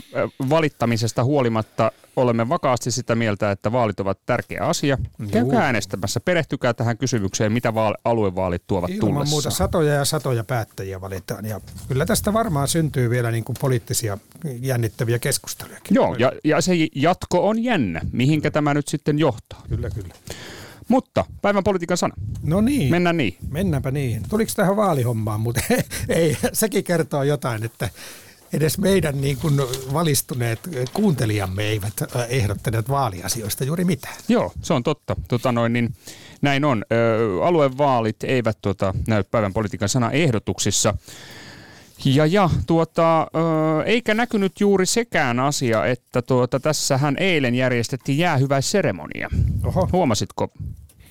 valittamisesta 0.50 1.24
huolimatta 1.24 1.92
olemme 2.16 2.50
vakaasti 2.50 2.92
sitä 2.92 3.16
mieltä, 3.16 3.52
että 3.52 3.72
vaalit 3.72 4.00
ovat 4.00 4.20
tärkeä 4.26 4.64
asia. 4.64 4.98
Käykää 5.32 5.66
äänestämässä, 5.66 6.20
perehtykää 6.20 6.74
tähän 6.74 6.98
kysymykseen, 6.98 7.52
mitä 7.52 7.74
vaal- 7.74 7.98
aluevaalit 8.06 8.64
tuovat 8.68 8.90
Ilman 8.90 9.14
muuta 9.14 9.30
tullessaan. 9.30 9.56
satoja 9.56 9.94
ja 9.94 10.06
satoja 10.06 10.44
päättäjiä 10.44 11.02
valitaan. 11.02 11.46
Ja 11.46 11.62
kyllä 11.88 12.06
tästä 12.06 12.34
varmaan 12.34 12.68
syntyy 12.68 13.10
vielä 13.10 13.32
niin 13.32 13.44
kuin 13.44 13.56
poliittisia 13.62 14.18
jännittäviä 14.62 15.20
keskusteluja. 15.20 15.80
Joo, 15.90 16.16
ja, 16.20 16.32
ja 16.44 16.62
se 16.62 16.74
jatko 16.96 17.48
on 17.50 17.64
jännä, 17.64 18.02
mihinkä 18.12 18.52
tämä 18.52 18.74
nyt 18.74 18.88
sitten 18.88 19.20
johtaa. 19.20 19.62
Kyllä, 19.70 19.90
kyllä. 19.90 20.14
Mutta 20.88 21.26
päivän 21.42 21.64
politiikan 21.64 21.98
sana. 21.98 22.16
No 22.44 22.62
niin. 22.62 22.92
Mennään 22.92 23.18
niin. 23.18 23.38
Mennäänpä 23.50 23.92
niin. 23.92 24.22
Tuliko 24.30 24.52
tähän 24.56 24.76
vaalihommaan, 24.76 25.42
mutta 25.42 25.62
ei, 26.10 26.38
sekin 26.54 26.84
kertoo 26.84 27.24
jotain, 27.24 27.64
että 27.64 27.90
edes 28.54 28.78
meidän 28.78 29.22
niin 29.22 29.38
kuin 29.38 29.58
valistuneet 29.94 30.60
kuuntelijamme 30.94 31.64
eivät 31.64 31.94
ehdottaneet 32.30 32.90
vaaliasioista 32.90 33.64
juuri 33.64 33.86
mitään. 33.86 34.16
Joo, 34.28 34.52
se 34.62 34.74
on 34.74 34.84
totta. 34.84 35.16
Tota 35.28 35.52
noin, 35.52 35.74
niin 35.74 35.96
näin 36.42 36.66
on. 36.66 36.86
Ö, 36.92 37.46
aluevaalit 37.46 38.24
eivät 38.24 38.58
tota, 38.62 38.94
näy 39.08 39.24
päivän 39.24 39.54
politiikan 39.54 39.90
sana 39.90 40.12
ehdotuksissa. 40.12 40.94
Ja, 42.06 42.26
ja 42.26 42.50
tuota, 42.68 43.28
eikä 43.86 44.14
näkynyt 44.14 44.60
juuri 44.60 44.86
sekään 44.86 45.40
asia, 45.40 45.86
että 45.86 46.22
tuota, 46.22 46.60
tässähän 46.60 47.16
eilen 47.20 47.56
järjestettiin 47.56 48.18
jäähyväisseremonia. 48.18 49.30
Oho, 49.64 49.90
Huomasitko, 49.92 50.50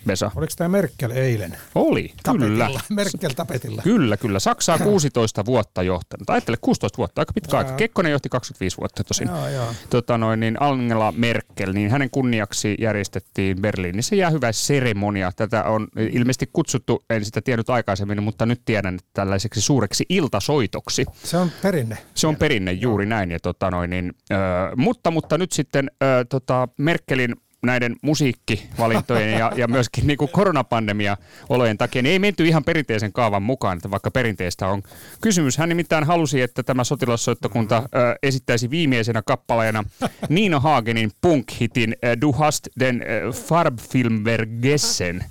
Vesa? 0.06 0.30
oliko 0.36 0.52
tämä 0.56 0.68
Merkel 0.68 1.10
eilen? 1.10 1.56
Oli, 1.74 2.02
kyllä. 2.02 2.64
Tapetilla. 2.64 2.80
Merkel 2.88 3.30
tapetilla. 3.36 3.82
Kyllä, 3.82 4.16
kyllä. 4.16 4.38
Saksaa 4.38 4.78
16 4.78 5.44
vuotta 5.44 5.82
johtanut. 5.82 6.30
Ajattele, 6.30 6.56
16 6.60 6.96
vuotta, 6.96 7.20
aika 7.20 7.32
pitkä 7.32 7.58
aika. 7.58 7.72
Kekkonen 7.72 8.12
johti 8.12 8.28
25 8.28 8.76
vuotta 8.78 9.04
tosin. 9.04 9.28
Joo, 9.28 9.48
joo. 9.48 9.66
Tota 9.90 10.18
noin, 10.18 10.40
niin 10.40 10.62
Angela 10.62 11.12
Merkel, 11.16 11.72
niin 11.72 11.90
hänen 11.90 12.10
kunniaksi 12.10 12.74
järjestettiin 12.78 13.62
Berliinissä 13.62 14.16
jäähyväisseremonia. 14.16 15.32
Tätä 15.36 15.64
on 15.64 15.88
ilmeisesti 16.12 16.50
kutsuttu, 16.52 17.04
en 17.10 17.24
sitä 17.24 17.40
tiennyt 17.42 17.70
aikaisemmin, 17.70 18.22
mutta 18.22 18.46
nyt 18.46 18.62
tiedän 18.64 18.94
että 18.94 19.10
tällaiseksi 19.14 19.60
suureksi 19.60 20.04
iltasoitoksi. 20.08 21.06
Se 21.24 21.36
on 21.36 21.50
perinne. 21.62 21.98
Se 22.14 22.26
on 22.26 22.36
perinne 22.36 22.72
juuri 22.72 23.06
näin. 23.06 23.30
Ja 23.30 23.40
tota 23.40 23.70
noin, 23.70 23.90
niin, 23.90 24.12
ö, 24.32 24.36
mutta, 24.76 25.10
mutta 25.10 25.38
nyt 25.38 25.52
sitten 25.52 25.90
ö, 26.02 26.24
tota 26.28 26.68
Merkelin 26.78 27.36
näiden 27.62 27.96
musiikkivalintojen 28.02 29.38
ja, 29.38 29.52
ja 29.56 29.68
myöskin 29.68 30.06
niin 30.06 30.18
kuin 30.18 30.30
koronapandemia-olojen 30.30 31.78
takia, 31.78 32.02
niin 32.02 32.12
ei 32.12 32.18
menty 32.18 32.48
ihan 32.48 32.64
perinteisen 32.64 33.12
kaavan 33.12 33.42
mukaan, 33.42 33.76
että 33.76 33.90
vaikka 33.90 34.10
perinteistä 34.10 34.66
on 34.66 34.82
kysymys. 35.20 35.58
Hän 35.58 35.68
nimittäin 35.68 36.04
halusi, 36.04 36.40
että 36.40 36.62
tämä 36.62 36.84
sotilassoittokunta 36.84 37.76
ö, 37.76 38.16
esittäisi 38.22 38.70
viimeisenä 38.70 39.22
kappaleena 39.26 39.84
Nino 40.28 40.60
Hagenin 40.60 41.10
punk-hitin 41.20 41.96
ö, 42.04 42.16
Du 42.20 42.32
hast 42.32 42.68
den 42.80 43.04
Farbfilmvergessen. 43.46 45.24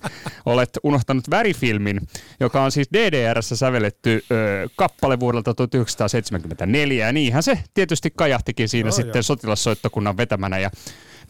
Olet 0.45 0.69
unohtanut 0.83 1.29
värifilmin, 1.29 2.01
joka 2.39 2.63
on 2.63 2.71
siis 2.71 2.87
DDRssä 2.93 3.55
sävelletty 3.55 4.23
ö, 4.31 4.69
kappale 4.75 5.19
vuodelta 5.19 5.53
1974. 5.53 7.05
Ja 7.05 7.13
niinhän 7.13 7.43
se 7.43 7.59
tietysti 7.73 8.11
kajahtikin 8.15 8.69
siinä 8.69 8.87
Joo, 8.87 8.91
sitten 8.95 9.19
joo. 9.19 9.23
sotilassoittokunnan 9.23 10.17
vetämänä. 10.17 10.59
Ja 10.59 10.69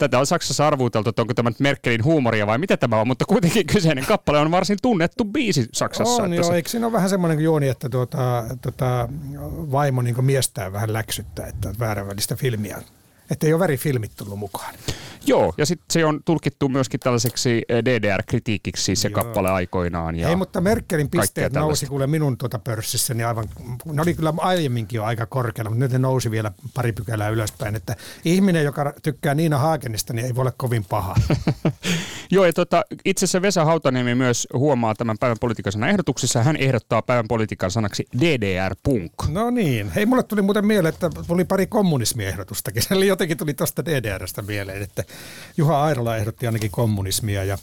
tätä 0.05 0.19
on 0.19 0.25
Saksassa 0.27 0.67
arvuuteltu, 0.67 1.09
että 1.09 1.21
onko 1.21 1.33
tämä 1.33 1.49
nyt 1.49 1.59
Merkelin 1.59 2.03
huumoria 2.03 2.47
vai 2.47 2.57
mitä 2.57 2.77
tämä 2.77 3.01
on, 3.01 3.07
mutta 3.07 3.25
kuitenkin 3.25 3.67
kyseinen 3.67 4.05
kappale 4.05 4.39
on 4.39 4.51
varsin 4.51 4.77
tunnettu 4.81 5.25
biisi 5.25 5.67
Saksassa. 5.73 6.23
On 6.23 6.25
että 6.25 6.35
joo, 6.35 6.49
se- 6.49 6.55
eikö 6.55 6.69
siinä 6.69 6.85
ole 6.85 6.93
vähän 6.93 7.09
semmoinen 7.09 7.39
juoni, 7.39 7.67
että 7.67 7.89
tuota, 7.89 8.43
tuota, 8.61 9.09
vaimo 9.71 10.01
niin 10.01 10.25
miestään 10.25 10.73
vähän 10.73 10.93
läksyttää, 10.93 11.47
että 11.47 11.69
on 11.69 11.75
vääränvälistä 11.79 12.35
filmiä. 12.35 12.81
Että 13.31 13.47
ei 13.47 13.53
ole 13.53 13.59
värifilmit 13.59 14.11
tullut 14.15 14.39
mukaan. 14.39 14.73
Joo, 15.25 15.53
ja 15.57 15.65
sitten 15.65 15.85
se 15.89 16.05
on 16.05 16.19
tulkittu 16.25 16.69
myöskin 16.69 16.99
tällaiseksi 16.99 17.61
eh, 17.69 17.83
DDR-kritiikiksi 17.83 18.95
se 18.95 19.07
Joo. 19.07 19.23
kappale 19.23 19.49
aikoinaan. 19.49 20.15
Ja 20.15 20.29
Ei, 20.29 20.35
mutta 20.35 20.61
Merkelin 20.61 21.09
pisteet 21.09 21.53
nousi 21.53 21.85
kuule 21.85 22.07
minun 22.07 22.37
tuota 22.37 22.59
pörssissäni 22.59 23.23
aivan, 23.23 23.45
ne 23.85 24.01
oli 24.01 24.13
kyllä 24.13 24.33
aiemminkin 24.37 24.97
jo 24.97 25.03
aika 25.03 25.25
korkealla, 25.25 25.69
mutta 25.69 25.83
nyt 25.83 25.91
ne 25.91 25.99
nousi 25.99 26.31
vielä 26.31 26.51
pari 26.73 26.91
pykälää 26.91 27.29
ylöspäin, 27.29 27.75
että 27.75 27.95
ihminen, 28.25 28.63
joka 28.63 28.93
tykkää 29.03 29.35
Niina 29.35 29.57
Haakenista, 29.57 30.13
niin 30.13 30.25
ei 30.25 30.35
voi 30.35 30.41
olla 30.41 30.53
kovin 30.57 30.85
paha. 30.89 31.15
Joo, 32.31 32.45
ja 32.45 32.53
tota, 32.53 32.83
itse 33.05 33.25
asiassa 33.25 33.41
Vesa 33.41 33.65
Hautaniemi 33.65 34.15
myös 34.15 34.47
huomaa 34.53 34.95
tämän 34.95 35.17
päivän 35.17 35.37
politiikan 35.39 35.71
sanan 35.71 35.89
ehdotuksessa. 35.89 36.43
Hän 36.43 36.55
ehdottaa 36.55 37.01
päivän 37.01 37.27
politiikan 37.27 37.71
sanaksi 37.71 38.07
DDR-punk. 38.19 39.29
No 39.29 39.49
niin, 39.49 39.91
hei 39.95 40.05
mulle 40.05 40.23
tuli 40.23 40.41
muuten 40.41 40.65
mieleen, 40.65 40.93
että 40.93 41.09
tuli 41.27 41.45
pari 41.45 41.67
kommunismiehdotustakin, 41.67 42.83
eli 42.91 43.07
jotenkin 43.07 43.37
tuli 43.37 43.53
tuosta 43.53 43.85
DDRstä 43.85 44.41
mieleen, 44.41 44.81
että 44.81 45.03
Juha 45.57 45.83
Airola 45.83 46.17
ehdotti 46.17 46.45
ainakin 46.45 46.71
kommunismia 46.71 47.43
ja 47.43 47.57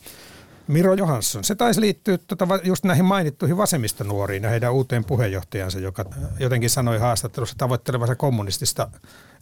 Miro 0.68 0.94
Johansson. 0.94 1.44
Se 1.44 1.54
taisi 1.54 1.80
liittyä 1.80 2.18
va- 2.48 2.60
just 2.64 2.84
näihin 2.84 3.04
mainittuihin 3.04 3.56
vasemmistonuoriin 3.56 4.42
ja 4.42 4.50
heidän 4.50 4.72
uuteen 4.72 5.04
puheenjohtajansa, 5.04 5.78
joka 5.78 6.04
jotenkin 6.40 6.70
sanoi 6.70 6.98
haastattelussa 6.98 7.58
tavoittelevansa 7.58 8.14
kommunistista 8.14 8.90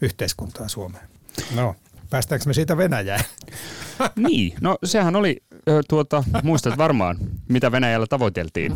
yhteiskuntaa 0.01 0.69
Suomeen. 0.69 1.09
No, 1.55 1.75
päästäänkö 2.11 2.47
me 2.47 2.55
siitä 2.55 2.77
Venäjään? 2.77 3.25
niin, 4.17 4.55
no 4.61 4.79
sehän 4.85 5.17
oli, 5.17 5.43
tuota, 5.89 6.25
muistat 6.43 6.79
varmaan, 6.79 7.17
mitä 7.49 7.73
Venäjällä 7.73 8.07
tavoiteltiin 8.07 8.73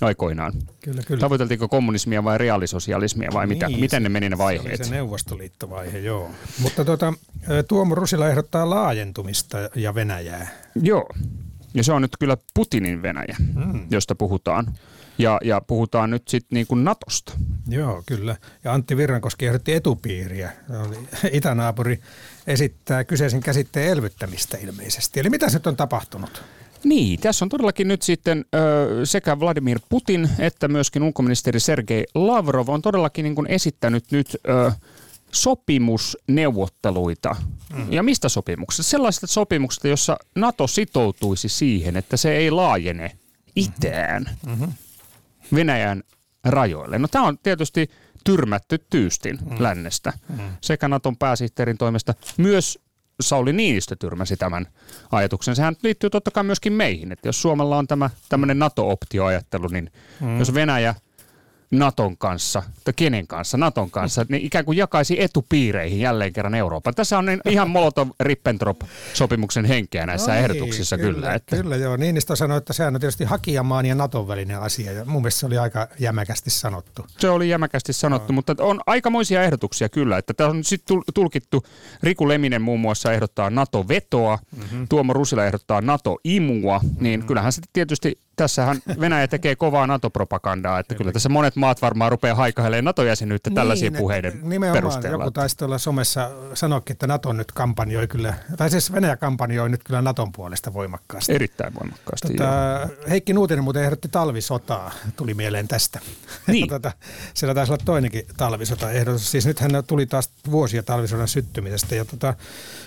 aikoinaan. 0.00 0.52
Kyllä, 0.80 1.02
kyllä. 1.06 1.20
Tavoiteltiinko 1.20 1.68
kommunismia 1.68 2.24
vai 2.24 2.38
reaalisosialismia 2.38 3.30
vai 3.32 3.46
mitä? 3.46 3.68
Niin, 3.68 3.80
miten 3.80 3.96
se- 3.96 4.00
ne 4.00 4.08
meni 4.08 4.28
ne 4.28 4.36
Se 4.36 4.38
vaiheet? 4.38 4.80
oli 4.80 4.84
se 4.88 4.94
Neuvostoliittovaihe, 4.94 5.98
joo. 5.98 6.30
Mutta 6.58 6.84
tuota, 6.84 7.12
Tuomo 7.68 7.94
Rusila 7.94 8.28
ehdottaa 8.28 8.70
laajentumista 8.70 9.58
ja 9.74 9.94
Venäjää. 9.94 10.48
Joo. 10.82 11.08
Ja 11.74 11.84
se 11.84 11.92
on 11.92 12.02
nyt 12.02 12.16
kyllä 12.18 12.36
Putinin 12.54 13.02
Venäjä, 13.02 13.36
Mm. 13.54 13.86
josta 13.90 14.14
puhutaan. 14.14 14.74
Ja, 15.18 15.38
ja 15.44 15.60
puhutaan 15.60 16.10
nyt 16.10 16.28
sitten 16.28 16.56
niin 16.56 16.66
kuin 16.66 16.84
Natosta. 16.84 17.32
Joo, 17.68 18.02
kyllä. 18.06 18.36
Ja 18.64 18.72
Antti 18.72 18.96
Virrankoski 18.96 19.46
ehdotti 19.46 19.72
etupiiriä. 19.74 20.52
Itänaapuri 21.32 22.00
esittää 22.46 23.04
kyseisen 23.04 23.40
käsitteen 23.40 23.88
elvyttämistä 23.90 24.56
ilmeisesti. 24.60 25.20
Eli 25.20 25.30
mitä 25.30 25.46
nyt 25.52 25.66
on 25.66 25.76
tapahtunut? 25.76 26.42
Niin, 26.84 27.20
tässä 27.20 27.44
on 27.44 27.48
todellakin 27.48 27.88
nyt 27.88 28.02
sitten 28.02 28.44
ö, 28.54 29.06
sekä 29.06 29.40
Vladimir 29.40 29.80
Putin 29.88 30.28
että 30.38 30.68
myöskin 30.68 31.02
ulkoministeri 31.02 31.60
Sergei 31.60 32.04
Lavrov 32.14 32.68
on 32.68 32.82
todellakin 32.82 33.22
niin 33.22 33.34
kuin 33.34 33.46
esittänyt 33.46 34.04
nyt 34.10 34.36
ö, 34.48 34.72
sopimusneuvotteluita. 35.32 37.36
Mm. 37.74 37.92
Ja 37.92 38.02
mistä 38.02 38.28
sopimuksesta? 38.28 38.90
Sellaisesta 38.90 39.26
sopimuksesta, 39.26 39.88
jossa 39.88 40.16
NATO 40.34 40.66
sitoutuisi 40.66 41.48
siihen, 41.48 41.96
että 41.96 42.16
se 42.16 42.36
ei 42.36 42.50
laajene 42.50 43.10
itään 43.56 44.30
mm-hmm. 44.46 44.72
Venäjän 45.54 46.02
rajoille. 46.44 46.98
No 46.98 47.08
tämä 47.08 47.26
on 47.26 47.38
tietysti 47.38 47.90
tyrmätty 48.24 48.84
tyystin 48.90 49.38
mm. 49.50 49.56
lännestä 49.58 50.12
sekä 50.60 50.88
Naton 50.88 51.16
pääsihteerin 51.16 51.78
toimesta, 51.78 52.14
myös 52.36 52.78
Sauli 53.22 53.52
Niinistö 53.52 53.96
tyrmäsi 53.98 54.36
tämän 54.36 54.66
ajatuksen. 55.12 55.56
Sehän 55.56 55.76
liittyy 55.82 56.10
totta 56.10 56.30
kai 56.30 56.44
myöskin 56.44 56.72
meihin, 56.72 57.12
että 57.12 57.28
jos 57.28 57.42
Suomella 57.42 57.78
on 57.78 57.86
tämä 57.86 58.10
tämmöinen 58.28 58.58
NATO-optioajattelu, 58.58 59.68
niin 59.68 59.92
mm. 60.20 60.38
jos 60.38 60.54
Venäjä– 60.54 60.94
Naton 61.72 62.16
kanssa, 62.16 62.62
tai 62.84 62.94
kenen 62.96 63.26
kanssa, 63.26 63.58
Naton 63.58 63.90
kanssa, 63.90 64.26
niin 64.28 64.46
ikään 64.46 64.64
kuin 64.64 64.78
jakaisi 64.78 65.22
etupiireihin 65.22 66.00
jälleen 66.00 66.32
kerran 66.32 66.54
Euroopan. 66.54 66.94
Tässä 66.94 67.18
on 67.18 67.26
niin 67.26 67.40
ihan 67.48 67.68
Molotov-Ribbentrop-sopimuksen 67.68 69.64
henkeä 69.64 70.06
näissä 70.06 70.32
no 70.32 70.38
ehdotuksissa 70.38 70.98
kyllä. 70.98 71.14
Kyllä, 71.14 71.34
että. 71.34 71.56
kyllä 71.56 71.76
joo. 71.76 71.96
Niinistö 71.96 72.36
sanoi, 72.36 72.58
että 72.58 72.72
sehän 72.72 72.94
on 72.94 73.00
tietysti 73.00 73.24
hakijamaan 73.24 73.86
ja 73.86 73.94
Naton 73.94 74.28
välinen 74.28 74.60
asia, 74.60 74.92
ja 74.92 75.04
mun 75.04 75.22
mielestä 75.22 75.40
se 75.40 75.46
oli 75.46 75.58
aika 75.58 75.88
jämäkästi 75.98 76.50
sanottu. 76.50 77.06
Se 77.18 77.30
oli 77.30 77.48
jämäkästi 77.48 77.92
sanottu, 77.92 78.32
no. 78.32 78.34
mutta 78.34 78.54
on 78.60 78.80
aikamoisia 78.86 79.42
ehdotuksia 79.42 79.88
kyllä, 79.88 80.18
että 80.18 80.34
tämä 80.34 80.50
on 80.50 80.64
sitten 80.64 81.02
tulkittu, 81.14 81.62
Riku 82.02 82.28
Leminen 82.28 82.62
muun 82.62 82.80
muassa 82.80 83.12
ehdottaa 83.12 83.50
NATO-vetoa, 83.50 84.38
mm-hmm. 84.56 84.88
Tuomo 84.88 85.12
Rusila 85.12 85.46
ehdottaa 85.46 85.80
NATO-imua, 85.80 86.80
niin 87.00 87.20
mm-hmm. 87.20 87.26
kyllähän 87.26 87.52
sitten 87.52 87.70
tietysti 87.72 88.18
tässähän 88.36 88.76
Venäjä 89.00 89.28
tekee 89.28 89.56
kovaa 89.56 89.86
NATO-propagandaa, 89.86 90.78
että 90.78 90.94
kyllä 90.94 91.12
tässä 91.12 91.28
monet 91.28 91.56
maat 91.62 91.82
varmaan 91.82 92.10
rupeaa 92.10 92.34
haikailemaan 92.34 92.84
NATO-jäsenyyttä 92.84 93.50
niin, 93.50 93.54
tällaisia 93.54 93.92
puheiden 93.92 94.40
nimenomaan 94.42 94.72
perusteella. 94.72 95.18
Joku 95.18 95.30
taisi 95.30 95.56
tuolla 95.56 95.78
somessa 95.78 96.30
sanoikin, 96.54 96.94
että 96.94 97.06
NATO 97.06 97.32
nyt 97.32 97.52
kampanjoi 97.52 98.08
kyllä, 98.08 98.34
tai 98.56 98.70
siis 98.70 98.92
Venäjä 98.92 99.16
kampanjoi 99.16 99.68
nyt 99.68 99.84
kyllä 99.84 100.02
Naton 100.02 100.32
puolesta 100.32 100.72
voimakkaasti. 100.72 101.34
Erittäin 101.34 101.74
voimakkaasti, 101.74 102.28
tota, 102.28 102.88
Heikki 103.10 103.32
Nuutinen 103.32 103.64
muuten 103.64 103.84
ehdotti 103.84 104.08
talvisotaa, 104.08 104.90
tuli 105.16 105.34
mieleen 105.34 105.68
tästä. 105.68 106.00
Niin. 106.46 106.68
tota, 106.68 106.92
siellä 107.34 107.54
taisi 107.54 107.72
olla 107.72 107.82
toinenkin 107.84 108.26
talvisota 108.36 108.90
ehdotus. 108.90 109.30
Siis 109.30 109.46
nythän 109.46 109.84
tuli 109.86 110.06
taas 110.06 110.30
vuosia 110.50 110.82
talvisodan 110.82 111.28
syttymisestä. 111.28 111.94
Ja 111.94 112.04
tota, 112.04 112.34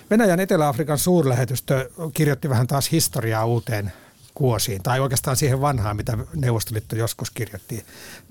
Venäjän 0.09 0.39
Etelä-Afrikan 0.39 0.97
suurlähetystö 0.97 1.89
kirjoitti 2.13 2.49
vähän 2.49 2.67
taas 2.67 2.91
historiaa 2.91 3.45
uuteen 3.45 3.91
kuosiin, 4.35 4.83
tai 4.83 4.99
oikeastaan 4.99 5.37
siihen 5.37 5.61
vanhaan, 5.61 5.95
mitä 5.95 6.17
Neuvostoliitto 6.35 6.95
joskus 6.95 7.31
kirjoitti, 7.31 7.85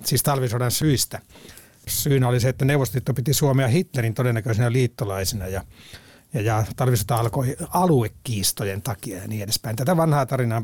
siis 0.05 0.23
talvisodan 0.23 0.71
syistä. 0.71 1.21
Syynä 1.89 2.29
oli 2.29 2.41
se, 2.41 2.49
että 2.49 2.65
Neuvostoliitto 2.65 3.15
piti 3.15 3.35
Suomea 3.35 3.69
Hitlerin 3.69 4.15
todennäköisenä 4.15 4.73
liittolaisena 4.73 5.47
ja, 5.47 5.65
ja, 6.35 6.41
ja 6.41 6.65
talvisota 6.77 7.17
alkoi 7.17 7.57
aluekiistojen 7.69 8.83
takia 8.83 9.19
ja 9.19 9.29
niin 9.29 9.43
edespäin. 9.43 9.77
Tätä 9.77 9.97
vanhaa 9.97 10.27
tarinaa, 10.27 10.63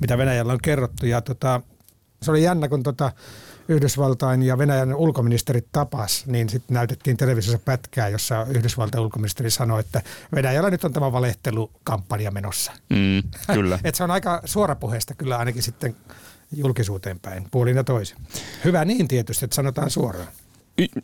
mitä 0.00 0.18
Venäjällä 0.18 0.52
on 0.52 0.60
kerrottu 0.62 1.06
ja 1.06 1.20
tota, 1.20 1.60
se 2.22 2.30
oli 2.30 2.42
jännä, 2.42 2.68
kun 2.68 2.82
tota, 2.82 3.12
Yhdysvaltain 3.68 4.42
ja 4.42 4.58
Venäjän 4.58 4.94
ulkoministerit 4.94 5.66
tapas, 5.72 6.26
niin 6.26 6.48
sitten 6.48 6.74
näytettiin 6.74 7.16
televisiossa 7.16 7.58
pätkää, 7.64 8.08
jossa 8.08 8.46
Yhdysvaltain 8.48 9.04
ulkoministeri 9.04 9.50
sanoi, 9.50 9.80
että 9.80 10.02
Venäjällä 10.34 10.70
nyt 10.70 10.84
on 10.84 10.92
tämä 10.92 11.12
valehtelukampanja 11.12 12.30
menossa. 12.30 12.72
Mm, 12.88 13.22
kyllä. 13.54 13.78
Et 13.84 13.94
se 13.94 14.04
on 14.04 14.10
aika 14.10 14.40
suorapuheesta 14.44 15.14
kyllä 15.14 15.38
ainakin 15.38 15.62
sitten 15.62 15.96
julkisuuteen 16.56 17.20
päin, 17.20 17.46
puolin 17.50 17.76
ja 17.76 17.84
toisin. 17.84 18.16
Hyvä 18.64 18.84
niin 18.84 19.08
tietysti, 19.08 19.44
että 19.44 19.54
sanotaan 19.54 19.90
suoraan. 19.90 20.28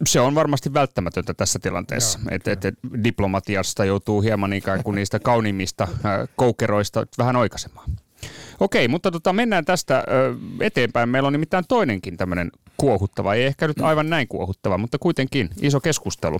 Se 0.06 0.20
on 0.20 0.34
varmasti 0.34 0.74
välttämätöntä 0.74 1.34
tässä 1.34 1.58
tilanteessa, 1.58 2.18
että 2.30 2.52
et, 2.52 2.64
et 2.64 2.74
diplomatiasta 3.04 3.84
joutuu 3.84 4.20
hieman 4.20 4.52
ikään 4.52 4.82
kuin 4.82 4.94
niistä 4.94 5.18
kauniimmista 5.18 5.88
koukeroista 6.36 7.06
vähän 7.18 7.36
oikaisemaan. 7.36 7.90
Okei, 8.60 8.88
mutta 8.88 9.10
tota, 9.10 9.32
mennään 9.32 9.64
tästä 9.64 9.98
ö, 9.98 10.34
eteenpäin. 10.60 11.08
Meillä 11.08 11.26
on 11.26 11.32
nimittäin 11.32 11.64
toinenkin 11.68 12.16
tämmöinen 12.16 12.50
kuohuttava, 12.76 13.34
ei 13.34 13.44
ehkä 13.44 13.68
nyt 13.68 13.80
aivan 13.80 14.10
näin 14.10 14.28
kuohuttava, 14.28 14.78
mutta 14.78 14.98
kuitenkin 14.98 15.50
iso 15.60 15.80
keskustelu. 15.80 16.38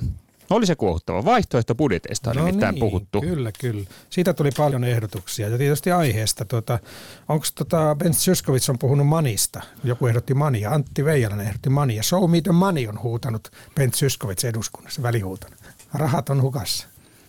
Oli 0.50 0.66
se 0.66 0.74
kuohuttava. 0.74 1.24
Vaihtoehtobudjeteista 1.24 2.30
on 2.30 2.36
no 2.36 2.44
nimittäin 2.44 2.74
niin, 2.74 2.80
puhuttu. 2.80 3.20
Kyllä, 3.20 3.50
kyllä. 3.60 3.86
Siitä 4.10 4.34
tuli 4.34 4.50
paljon 4.56 4.84
ehdotuksia 4.84 5.48
ja 5.48 5.58
tietysti 5.58 5.90
aiheesta. 5.90 6.44
Tuota, 6.44 6.78
Onko 7.28 7.46
tota, 7.54 7.96
Ben 7.98 8.14
Syskovits 8.14 8.70
on 8.70 8.78
puhunut 8.78 9.06
manista? 9.06 9.60
Joku 9.84 10.06
ehdotti 10.06 10.34
mania. 10.34 10.70
Antti 10.70 11.04
Veijalainen 11.04 11.46
ehdotti 11.46 11.70
mania. 11.70 12.02
Show 12.02 12.30
me 12.30 12.40
the 12.40 12.52
money 12.52 12.86
on 12.86 13.02
huutanut 13.02 13.48
Ben 13.74 13.94
Syskovits 13.94 14.44
eduskunnassa, 14.44 15.02
välihuutona. 15.02 15.56
Rahat 15.94 16.30
on 16.30 16.42
hukassa. 16.42 16.86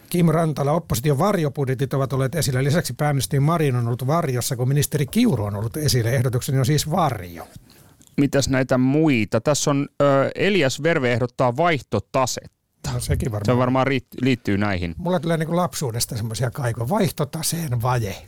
Kim 0.09 0.27
Rantala, 0.27 0.71
opposition 0.71 1.17
varjobudjetit 1.17 1.93
ovat 1.93 2.13
olleet 2.13 2.35
esillä. 2.35 2.63
Lisäksi 2.63 2.93
pääministeri 2.93 3.39
Marin 3.39 3.75
on 3.75 3.87
ollut 3.87 4.07
varjossa, 4.07 4.55
kun 4.55 4.67
ministeri 4.67 5.05
Kiuru 5.05 5.43
on 5.43 5.55
ollut 5.55 5.77
esillä. 5.77 6.11
Ehdotukseni 6.11 6.59
on 6.59 6.65
siis 6.65 6.91
varjo. 6.91 7.47
Mitäs 8.17 8.49
näitä 8.49 8.77
muita? 8.77 9.41
Tässä 9.41 9.71
on 9.71 9.87
ö, 10.01 10.29
Elias 10.35 10.83
Verve 10.83 11.13
ehdottaa 11.13 11.57
vaihtotasetta. 11.57 12.57
No, 12.93 12.99
sekin 12.99 13.31
varmaan. 13.31 13.45
Se 13.55 13.57
varmaan 13.57 13.87
liittyy 14.21 14.57
näihin. 14.57 14.95
Mulla 14.97 15.19
tulee 15.19 15.37
niin 15.37 15.55
lapsuudesta 15.55 16.17
semmoisia 16.17 16.51
kaikoja. 16.51 16.89
Vaihtotaseen 16.89 17.81
vaje. 17.81 18.15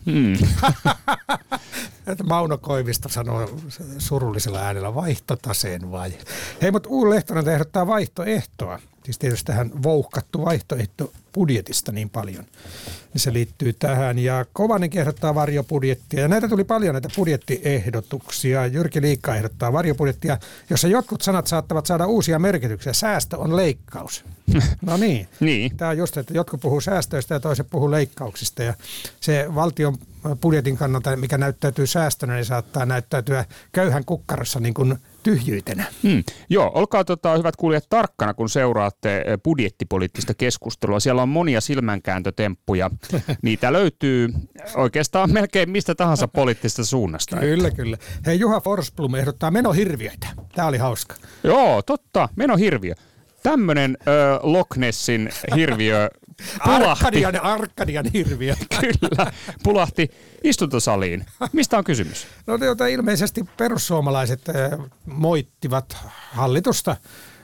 Hmm. 2.18 2.28
Mauno 2.28 2.58
Koivisto 2.58 3.10
sanoo 3.10 3.50
surullisella 3.98 4.60
äänellä 4.60 4.96
vaihtotaseen 4.96 5.92
vaje. 5.92 6.18
Hei, 6.62 6.72
mutta 6.72 6.90
Uun 6.90 7.10
Lehtonen 7.10 7.50
ehdottaa 7.50 7.88
vaihtoehtoa. 7.88 8.80
Siis 9.04 9.20
tietysti 9.20 9.46
tähän 9.46 9.84
vouhkattu 9.84 10.46
vaihtoehto 10.46 11.12
budjetista 11.34 11.92
niin 11.92 12.10
paljon. 12.10 12.46
Niin 13.14 13.22
se 13.22 13.34
liittyy 13.34 13.74
tähän. 13.74 14.20
Ja 14.20 14.46
Kovanen 14.54 14.90
ehdottaa 14.96 15.36
varjobudjettia. 15.36 16.20
Ja 16.20 16.28
näitä 16.28 16.48
tuli 16.48 16.64
paljon 16.64 16.94
näitä 16.94 17.10
budjettiehdotuksia. 17.16 18.66
Jyrki 18.66 19.02
Liikka 19.02 19.36
ehdottaa 19.36 19.74
varjobudjettia, 19.74 20.38
jossa 20.70 20.88
jotkut 20.88 21.22
sanat 21.22 21.48
saattavat 21.48 21.86
saada 21.86 22.08
uusia 22.08 22.40
merkityksiä. 22.40 22.94
Säästö 22.94 23.38
on 23.38 23.56
leikkaus. 23.56 24.26
No 24.82 24.98
niin. 24.98 25.28
niin. 25.40 25.78
Tämä 25.78 25.92
on 25.92 25.98
just, 25.98 26.18
että 26.18 26.34
jotkut 26.34 26.62
puhuu 26.62 26.82
säästöistä 26.82 27.34
ja 27.34 27.40
toiset 27.40 27.68
puhuu 27.70 27.92
leikkauksista. 27.92 28.64
Ja 28.64 28.74
se 29.20 29.56
valtion 29.56 29.98
budjetin 30.42 30.78
kannalta, 30.78 31.16
mikä 31.16 31.38
näyttäytyy 31.38 31.88
säästönä, 31.88 32.34
niin 32.34 32.46
saattaa 32.46 32.86
näyttäytyä 32.86 33.46
köyhän 33.72 34.06
kukkarossa 34.06 34.60
niin 34.60 34.74
kuin 34.74 34.98
tyhjyytenä. 35.24 35.86
Hmm. 36.04 36.24
Joo, 36.50 36.72
olkaa 36.74 37.04
tota, 37.04 37.38
hyvät 37.38 37.56
kuulijat 37.56 37.90
tarkkana, 37.90 38.34
kun 38.34 38.50
seuraatte 38.50 39.18
eh, 39.18 39.40
budjettipoliittista 39.44 40.34
keskustelua. 40.34 41.00
Siellä 41.00 41.22
on 41.22 41.30
monia 41.30 41.62
silmänkääntötemppuja. 41.62 42.92
Niitä 43.42 43.74
löytyy 43.74 44.30
oikeastaan 44.76 45.34
melkein 45.34 45.70
mistä 45.70 45.96
tahansa 45.96 46.28
poliittisesta 46.28 46.86
suunnasta. 46.86 47.38
Kyllä, 47.38 47.72
kyllä. 47.72 47.98
Hei, 48.26 48.40
Juha 48.40 48.60
Forsblom 48.60 49.16
ehdottaa 49.16 49.52
menohirviöitä. 49.52 50.28
Tämä 50.56 50.68
oli 50.68 50.78
hauska. 50.78 51.16
Joo, 51.44 51.82
totta, 51.82 52.30
menohirviö. 52.36 52.94
Tämmöinen 53.44 53.98
Loch 54.44 54.78
Nessin 54.78 55.30
hirviö 55.56 56.10
pulahti. 56.64 57.06
Arkadian, 57.06 57.42
Arkadian 57.44 58.06
hirviö. 58.14 58.56
Kyllä, 58.82 59.32
pulahti 59.64 60.12
istuntosaliin. 60.44 61.26
Mistä 61.54 61.78
on 61.78 61.84
kysymys? 61.84 62.28
No 62.48 62.56
jota 62.56 62.88
ilmeisesti 62.88 63.46
perussuomalaiset 63.58 64.50
äh, 64.50 64.56
moittivat 65.06 65.98
hallitusta 66.32 66.96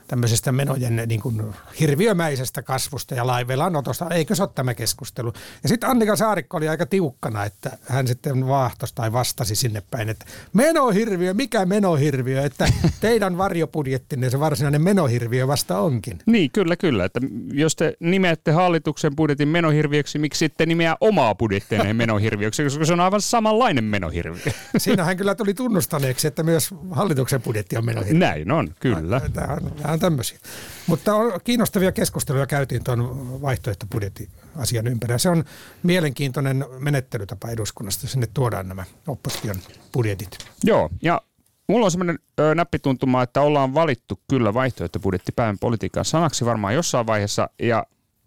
tämmöisestä 0.08 0.52
menojen 0.52 1.04
niin 1.08 1.22
kuin 1.22 1.42
hirviömäisestä 1.80 2.62
kasvusta 2.62 3.16
ja 3.16 3.28
laivelanotosta. 3.28 4.10
Eikö 4.10 4.36
se 4.36 4.44
ole 4.44 4.50
tämä 4.56 4.74
keskustelu? 4.74 5.34
Ja 5.64 5.70
sitten 5.70 5.90
Annika 5.90 6.16
Saarikko 6.16 6.58
oli 6.58 6.70
aika 6.70 6.86
tiukkana, 6.86 7.46
että 7.46 7.78
hän 7.90 8.08
sitten 8.08 8.48
vaahtos 8.48 8.94
tai 8.94 9.12
vastasi 9.12 9.56
sinne 9.56 9.84
päin, 9.92 10.10
että 10.10 10.26
menohirviö, 10.54 11.34
mikä 11.34 11.66
menohirviö, 11.66 12.44
että 12.44 12.68
teidän 13.02 13.38
varjobudjettinne 13.38 14.30
se 14.30 14.40
varsinainen 14.40 14.82
menohirviö 14.82 15.48
vasta 15.48 15.80
onkin. 15.80 16.20
Niin, 16.26 16.52
kyllä, 16.52 16.76
kyllä. 16.76 17.06
Että 17.06 17.20
jos 17.54 17.76
te 17.76 17.94
nimeätte 18.00 18.52
hallituksen 18.52 19.16
budjetin 19.16 19.48
menohirviöksi, 19.48 20.20
miksi 20.20 20.40
sitten 20.40 20.68
nimeää 20.68 20.98
omaa 21.02 21.36
budjettinne 21.36 21.94
menohirviöksi, 21.94 22.64
koska 22.64 22.86
se 22.86 22.94
on 22.94 23.00
aivan 23.00 23.22
samanlainen 23.22 23.84
menohirviö. 23.84 24.54
Siinähän 24.78 25.18
kyllä 25.18 25.36
tuli 25.36 25.54
tunnustaneeksi, 25.54 26.28
että 26.28 26.44
myös 26.44 26.70
hallituksen 26.92 27.42
budjetti 27.42 27.78
on 27.78 27.86
menohirviö. 27.86 28.20
Näin 28.20 28.52
on, 28.52 28.74
kyllä. 28.80 29.22
Tämä 29.34 29.54
on 29.94 29.95
vähän 29.96 30.12
tämmöisiä. 30.12 30.40
Mutta 30.88 31.12
kiinnostavia 31.44 31.92
keskusteluja 31.92 32.48
käytiin 32.48 32.84
tuon 32.84 33.42
vaihtoehtobudjettiasian 33.42 34.88
ympärillä. 34.88 35.18
Se 35.18 35.30
on 35.30 35.44
mielenkiintoinen 35.84 36.66
menettelytapa 36.80 37.50
eduskunnasta. 37.50 38.08
Sinne 38.08 38.28
tuodaan 38.34 38.68
nämä 38.68 38.84
opposition 39.08 39.56
budjetit. 39.94 40.38
Joo, 40.64 40.90
ja 41.02 41.22
Mulla 41.68 41.86
on 41.86 41.92
semmoinen 41.92 42.20
näppituntuma, 42.56 43.24
että 43.24 43.42
ollaan 43.42 43.74
valittu 43.74 44.20
kyllä 44.30 44.54
vaihtoehtobudjetti 44.54 45.32
päivän 45.32 45.60
politiikan 45.60 46.06
sanaksi 46.06 46.46
varmaan 46.46 46.74
jossain 46.74 47.08
vaiheessa, 47.08 47.50
ja 47.60 47.86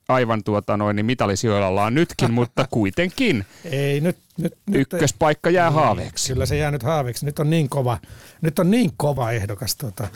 aivan 0.08 0.44
tuota 0.44 0.76
noin, 0.76 0.96
niin 0.96 1.06
mitalisijoilla 1.06 1.66
ollaan 1.66 1.94
nytkin, 1.94 2.32
mutta 2.32 2.66
kuitenkin. 2.70 3.46
Ei, 3.64 4.00
nyt, 4.00 4.16
nyt, 4.38 4.54
Ykköspaikka 4.72 5.50
jää 5.50 5.68
niin, 5.68 5.74
haaveeksi. 5.74 6.32
Kyllä 6.32 6.46
se 6.46 6.56
jää 6.56 6.70
nyt 6.70 6.82
haaveeksi. 6.82 7.24
Nyt 7.24 7.38
on 7.38 7.50
niin 7.50 7.68
kova, 7.68 7.98
nyt 8.40 8.58
on 8.58 8.70
niin 8.70 8.90
kova 8.96 9.30
ehdokas, 9.30 9.76
tota, 9.76 10.08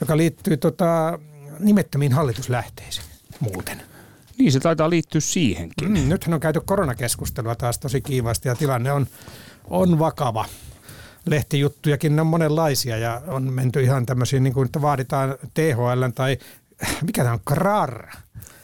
joka 0.00 0.16
liittyy 0.16 0.56
tota, 0.56 1.18
nimettömiin 1.58 2.12
hallituslähteisiin 2.12 3.06
muuten. 3.40 3.82
Niin, 4.38 4.52
se 4.52 4.60
taitaa 4.60 4.90
liittyä 4.90 5.20
siihenkin. 5.20 5.88
Mm, 5.88 6.08
nythän 6.08 6.34
on 6.34 6.40
käyty 6.40 6.60
koronakeskustelua 6.60 7.54
taas 7.54 7.78
tosi 7.78 8.00
kiivaasti 8.00 8.48
ja 8.48 8.54
tilanne 8.54 8.92
on, 8.92 9.06
on 9.64 9.98
vakava 9.98 10.44
lehtijuttujakin 11.26 12.20
on 12.20 12.26
monenlaisia 12.26 12.96
ja 12.96 13.22
on 13.26 13.52
menty 13.52 13.82
ihan 13.82 14.06
tämmöisiin, 14.06 14.42
niin 14.42 14.54
kuin, 14.54 14.66
että 14.66 14.82
vaaditaan 14.82 15.34
THL 15.54 16.04
tai 16.14 16.38
mikä 17.02 17.22
tämä 17.22 17.34
on, 17.34 17.40
KRAR, 17.44 18.06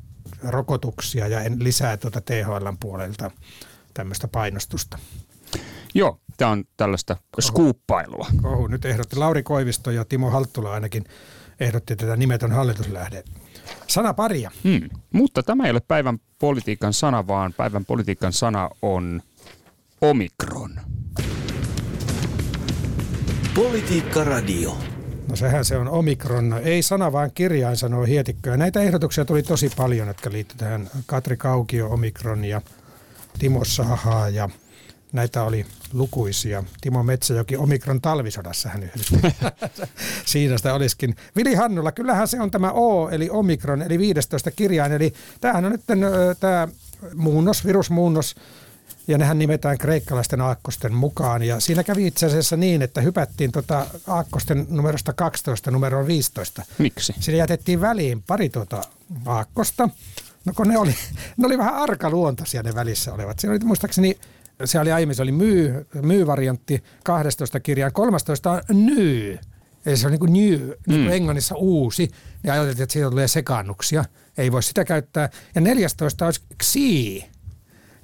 rokotuksia 0.43 1.29
ja 1.29 1.41
en- 1.41 1.65
lisää 1.65 1.97
tuota 1.97 2.21
THLn 2.21 2.77
puolelta 2.81 3.31
tämmöistä 3.95 4.29
painostusta. 4.29 4.99
Joo, 5.95 6.21
tämä 6.37 6.51
on 6.51 6.65
tällaista 6.77 7.17
skuuppailua. 7.41 8.27
Ohu, 8.45 8.67
nyt 8.67 8.85
ehdotti 8.85 9.17
Lauri 9.17 9.43
Koivisto 9.43 9.91
ja 9.91 10.05
Timo 10.05 10.31
Halttula 10.31 10.73
ainakin 10.73 11.05
ehdotti 11.61 11.97
tätä 11.97 12.17
nimetön 12.17 12.53
hallituslähde. 12.53 13.25
Sana 13.87 14.15
paria. 14.15 14.51
Hmm. 14.65 14.89
Mutta 15.13 15.43
tämä 15.43 15.65
ei 15.65 15.71
ole 15.71 15.81
päivän 15.89 16.19
politiikan 16.39 16.93
sana, 16.93 17.27
vaan 17.27 17.53
päivän 17.53 17.85
politiikan 17.85 18.33
sana 18.33 18.71
on 18.83 19.23
omikron. 20.01 20.81
Politiikka 23.55 24.25
Radio. 24.25 24.79
No 25.29 25.37
sehän 25.37 25.65
se 25.65 25.77
on 25.77 25.89
omikron. 25.89 26.61
Ei 26.63 26.83
sana 26.83 27.13
vaan 27.13 27.31
kirjain 27.35 27.77
sanoo 27.77 28.05
Hietikkö. 28.05 28.51
Ja 28.51 28.57
näitä 28.57 28.81
ehdotuksia 28.81 29.25
tuli 29.25 29.43
tosi 29.43 29.71
paljon, 29.77 30.09
jotka 30.09 30.33
liittyy 30.33 30.59
tähän 30.59 30.91
Katri 31.07 31.37
Kaukio 31.37 31.89
omikron 31.89 32.45
ja 32.45 32.61
Timo 33.39 33.65
Saha 33.65 34.29
ja 34.29 34.49
näitä 35.13 35.43
oli 35.43 35.67
lukuisia. 35.93 36.65
Timo 36.81 37.03
Metsäjoki 37.03 37.57
omikron 37.57 38.01
talvisodassa 38.01 38.69
hän 38.69 38.83
yhdistyi. 38.83 39.21
Siinä 40.27 40.57
sitä 40.57 40.75
olisikin. 40.75 41.17
Vili 41.37 41.55
Hannula, 41.55 41.93
kyllähän 41.93 42.29
se 42.29 42.41
on 42.41 42.51
tämä 42.51 42.73
O, 42.73 43.09
eli 43.09 43.31
omikron, 43.31 43.83
eli 43.83 43.99
15 43.99 44.51
kirjain. 44.51 44.93
Eli 44.93 45.13
tämähän 45.41 45.65
on 45.65 45.73
nyt 45.73 45.85
tämä 46.41 46.69
muunnos, 47.15 47.67
virusmuunnos, 47.67 48.35
ja 49.09 49.19
nehän 49.19 49.39
nimetään 49.39 49.79
kreikkalaisten 49.79 50.41
aakkosten 50.41 50.95
mukaan. 50.95 51.43
Ja 51.43 51.61
siinä 51.61 51.85
kävi 51.85 52.07
itse 52.07 52.27
asiassa 52.27 52.57
niin, 52.57 52.83
että 52.83 53.01
hypättiin 53.01 53.53
tota 53.53 53.87
aakkosten 54.07 54.67
numerosta 54.71 55.13
12 55.13 55.71
numeroon 55.71 56.07
15. 56.07 56.63
Miksi? 56.79 57.15
Siinä 57.21 57.39
jätettiin 57.39 57.81
väliin 57.81 58.23
pari 58.23 58.49
tuota 58.49 58.83
aakkosta. 59.27 59.89
No 60.45 60.53
kun 60.57 60.69
ne 60.69 60.79
oli, 60.79 60.95
ne 61.37 61.47
oli 61.47 61.59
vähän 61.59 61.75
arkaluontoisia 61.75 62.63
ne 62.63 62.75
välissä 62.75 63.13
olevat. 63.13 63.39
Siinä 63.39 63.53
oli 63.53 63.65
muistaakseni, 63.65 64.19
se 64.65 64.81
oli 64.81 64.93
aiemmin, 64.93 65.15
se 65.15 65.23
oli 65.23 65.33
myy, 65.33 65.87
myy-variantti 66.03 66.85
12 67.05 67.61
kirjaan. 67.61 67.93
13 67.93 68.51
on 68.51 68.87
nyy. 68.87 69.39
Eli 69.87 69.97
se 69.97 70.07
on 70.07 70.11
niin 70.11 70.21
kuin 70.21 70.33
new, 70.33 70.71
niin 70.87 71.05
kuin 71.05 71.11
englannissa 71.13 71.55
uusi. 71.55 72.11
Ja 72.45 72.53
ajateltiin, 72.53 72.83
että 72.83 72.93
siitä 72.93 73.11
tulee 73.11 73.29
sekaannuksia. 73.29 74.05
Ei 74.39 74.53
voi 74.53 74.63
sitä 74.63 74.85
käyttää. 74.85 75.31
Ja 75.55 75.61
14 75.61 76.25
olisi 76.25 76.41
xi, 76.63 77.31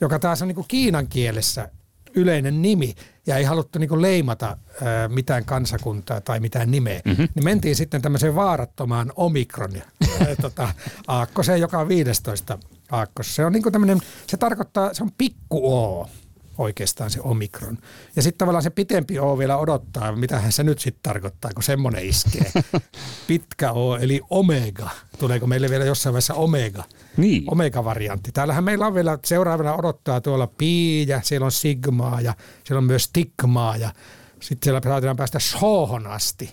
joka 0.00 0.18
taas 0.18 0.42
on 0.42 0.48
niin 0.48 0.54
kuin 0.57 0.68
kiinan 0.68 1.09
kielessä 1.09 1.68
yleinen 2.14 2.62
nimi 2.62 2.94
ja 3.26 3.37
ei 3.37 3.44
haluttu 3.44 3.78
niin 3.78 3.88
kuin 3.88 4.02
leimata 4.02 4.59
ää, 4.83 5.09
mitään 5.09 5.44
kansakuntaa 5.44 6.20
tai 6.20 6.40
mitään 6.40 6.70
nimeä, 6.70 7.00
mm-hmm. 7.04 7.28
niin 7.35 7.44
mentiin 7.44 7.76
sitten 7.76 8.02
tämmöiseen 8.02 8.35
vaarattomaan 8.35 9.12
omikron 9.16 9.72
tota, 10.42 10.68
aakkoseen, 11.07 11.61
joka 11.61 11.78
on 11.78 11.88
15 11.88 12.59
aakkos. 12.90 13.35
Se 13.35 13.44
on 13.44 13.52
niin 13.52 13.62
kuin 13.62 13.72
tämmöinen, 13.72 14.00
se 14.26 14.37
tarkoittaa, 14.37 14.94
se 14.94 15.02
on 15.02 15.11
pikku 15.18 15.74
O 15.74 16.09
oikeastaan 16.58 17.10
se 17.10 17.20
omikron. 17.20 17.78
Ja 18.16 18.22
sitten 18.22 18.38
tavallaan 18.38 18.62
se 18.62 18.70
pitempi 18.70 19.18
O 19.18 19.38
vielä 19.38 19.56
odottaa, 19.56 20.16
mitä 20.16 20.42
se 20.50 20.64
nyt 20.64 20.78
sitten 20.78 21.02
tarkoittaa, 21.02 21.50
kun 21.54 21.62
semmoinen 21.62 22.04
iskee. 22.04 22.52
Pitkä 23.28 23.72
O, 23.72 23.96
eli 23.96 24.20
omega. 24.30 24.90
Tuleeko 25.18 25.46
meille 25.46 25.70
vielä 25.70 25.84
jossain 25.84 26.12
vaiheessa 26.12 26.34
omega? 26.34 26.84
Niin. 27.16 27.44
Omega-variantti. 27.46 28.32
Täällähän 28.32 28.64
meillä 28.64 28.86
on 28.86 28.94
vielä 28.94 29.18
seuraavana 29.24 29.74
odottaa 29.74 30.20
tuolla 30.20 30.46
pi 30.46 31.08
ja 31.08 31.20
siellä 31.22 31.44
on 31.44 31.52
sigmaa 31.52 32.20
ja 32.20 32.34
siellä 32.64 32.78
on 32.78 32.84
myös 32.84 33.04
stigmaa 33.04 33.76
ja 33.76 33.92
sitten 34.40 34.64
siellä 34.64 34.80
saadaan 34.84 35.16
päästä 35.16 35.38
shoohon 35.38 36.06
asti. 36.06 36.50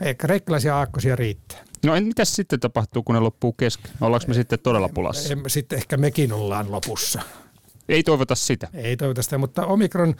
Ei, 0.00 0.14
kreikkalaisia 0.14 0.76
aakkosia 0.76 1.16
riittää. 1.16 1.64
No 1.86 1.94
en, 1.94 2.04
mitäs 2.04 2.36
sitten 2.36 2.60
tapahtuu, 2.60 3.02
kun 3.02 3.14
ne 3.14 3.20
loppuu 3.20 3.52
kesken? 3.52 3.92
Ollaanko 4.00 4.28
me 4.28 4.34
sitten 4.34 4.58
todella 4.58 4.88
pulassa? 4.88 5.34
Sitten 5.46 5.78
ehkä 5.78 5.96
mekin 5.96 6.32
ollaan 6.32 6.72
lopussa. 6.72 7.22
Ei 7.92 8.02
toivota 8.02 8.34
sitä. 8.34 8.68
Ei 8.74 8.96
toivota 8.96 9.22
sitä, 9.22 9.38
mutta 9.38 9.66
Omikron, 9.66 10.14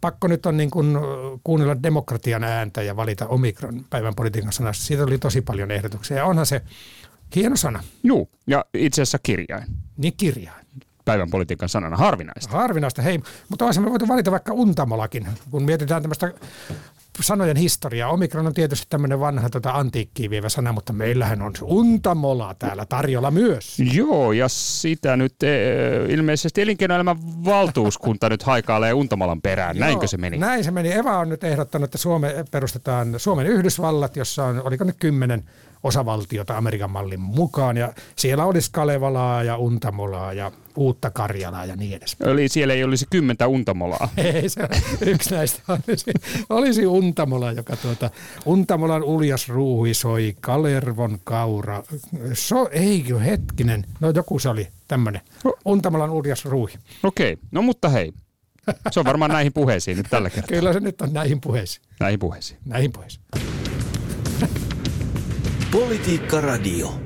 pakko 0.00 0.28
nyt 0.28 0.46
on 0.46 0.56
niin 0.56 0.70
kuin 0.70 0.96
kuunnella 1.44 1.82
demokratian 1.82 2.44
ääntä 2.44 2.82
ja 2.82 2.96
valita 2.96 3.26
Omikron 3.26 3.84
päivän 3.90 4.14
politiikan 4.14 4.52
sanasta. 4.52 4.84
Siitä 4.84 5.04
oli 5.04 5.18
tosi 5.18 5.40
paljon 5.40 5.70
ehdotuksia 5.70 6.16
ja 6.16 6.24
onhan 6.24 6.46
se 6.46 6.62
hieno 7.34 7.56
sana, 7.56 7.82
Juu, 8.02 8.30
ja 8.46 8.64
itse 8.74 9.02
asiassa 9.02 9.18
kirjain. 9.22 9.64
niin 9.96 10.14
kirjain. 10.16 10.66
Päivän 11.04 11.30
politiikan 11.30 11.68
sanana. 11.68 11.96
Harvinaista. 11.96 12.52
Harvinaista, 12.56 13.02
hei. 13.02 13.20
Mutta 13.48 13.64
olisimme 13.64 13.90
voitu 13.90 14.08
valita 14.08 14.30
vaikka 14.30 14.52
untamolakin, 14.52 15.26
kun 15.50 15.62
mietitään 15.62 16.02
tämmöistä 16.02 16.32
sanojen 17.24 17.56
historiaa. 17.56 18.10
Omikron 18.10 18.46
on 18.46 18.54
tietysti 18.54 18.86
tämmöinen 18.90 19.20
vanha 19.20 19.50
tota, 19.50 19.70
antiikkiin 19.70 20.30
vievä 20.30 20.48
sana, 20.48 20.72
mutta 20.72 20.92
meillähän 20.92 21.42
on 21.42 21.52
untamola 21.62 22.54
täällä 22.58 22.86
tarjolla 22.86 23.30
myös. 23.30 23.76
Joo, 23.92 24.32
ja 24.32 24.48
sitä 24.48 25.16
nyt 25.16 25.42
e, 25.42 25.48
ilmeisesti 26.08 26.62
elinkeinoelämän 26.62 27.16
valtuuskunta 27.44 28.28
nyt 28.28 28.42
haikailee 28.42 28.92
Untamalan 28.92 29.42
perään. 29.42 29.76
Näinkö 29.76 30.02
Joo, 30.02 30.08
se 30.08 30.16
meni? 30.16 30.38
Näin 30.38 30.64
se 30.64 30.70
meni. 30.70 30.92
Eva 30.92 31.18
on 31.18 31.28
nyt 31.28 31.44
ehdottanut, 31.44 31.84
että 31.84 31.98
Suome 31.98 32.44
perustetaan 32.50 33.14
Suomen 33.16 33.46
Yhdysvallat, 33.46 34.16
jossa 34.16 34.44
on, 34.44 34.62
oliko 34.64 34.84
nyt 34.84 34.96
kymmenen 35.00 35.44
osavaltiota 35.86 36.56
Amerikan 36.56 36.90
mallin 36.90 37.20
mukaan. 37.20 37.76
Ja 37.76 37.92
siellä 38.16 38.44
olisi 38.44 38.70
Kalevalaa 38.72 39.42
ja 39.42 39.56
Untamolaa 39.56 40.32
ja 40.32 40.52
Uutta 40.76 41.10
Karjalaa 41.10 41.64
ja 41.64 41.76
niin 41.76 41.96
edespäin. 41.96 42.30
Eli 42.30 42.48
siellä 42.48 42.74
ei 42.74 42.84
olisi 42.84 43.06
kymmentä 43.10 43.46
Untamolaa. 43.46 44.08
Ei, 44.34 44.48
se 44.48 44.60
yksi 45.00 45.34
näistä 45.34 45.62
olisi, 45.68 46.12
olisi 46.50 46.86
Untamola, 46.86 47.52
joka 47.52 47.76
tuota, 47.76 48.10
Untamolan 48.46 49.02
uljas 49.04 49.48
ruuhi 49.48 49.94
soi, 49.94 50.36
Kalervon 50.40 51.18
kaura, 51.24 51.82
so, 52.32 52.68
eikö 52.72 53.18
hetkinen, 53.18 53.84
no 54.00 54.10
joku 54.10 54.38
se 54.38 54.48
oli 54.48 54.68
tämmöinen, 54.88 55.20
Untamolan 55.64 56.10
uljas 56.10 56.44
ruuhi. 56.44 56.74
Okei, 57.02 57.36
no 57.50 57.62
mutta 57.62 57.88
hei. 57.88 58.12
Se 58.90 59.00
on 59.00 59.06
varmaan 59.06 59.30
näihin 59.30 59.52
puheisiin 59.52 59.96
nyt 59.96 60.06
tällä 60.10 60.30
kertaa. 60.30 60.56
Kyllä 60.56 60.72
se 60.72 60.80
nyt 60.80 61.00
on 61.00 61.12
näihin 61.12 61.40
puheisiin, 61.40 61.86
Näihin 62.00 62.18
puheisiin. 62.18 62.58
näihin 62.64 62.92
puheisiin. 62.92 63.24
Politiikka 65.70 66.40
Radio. 66.40 67.05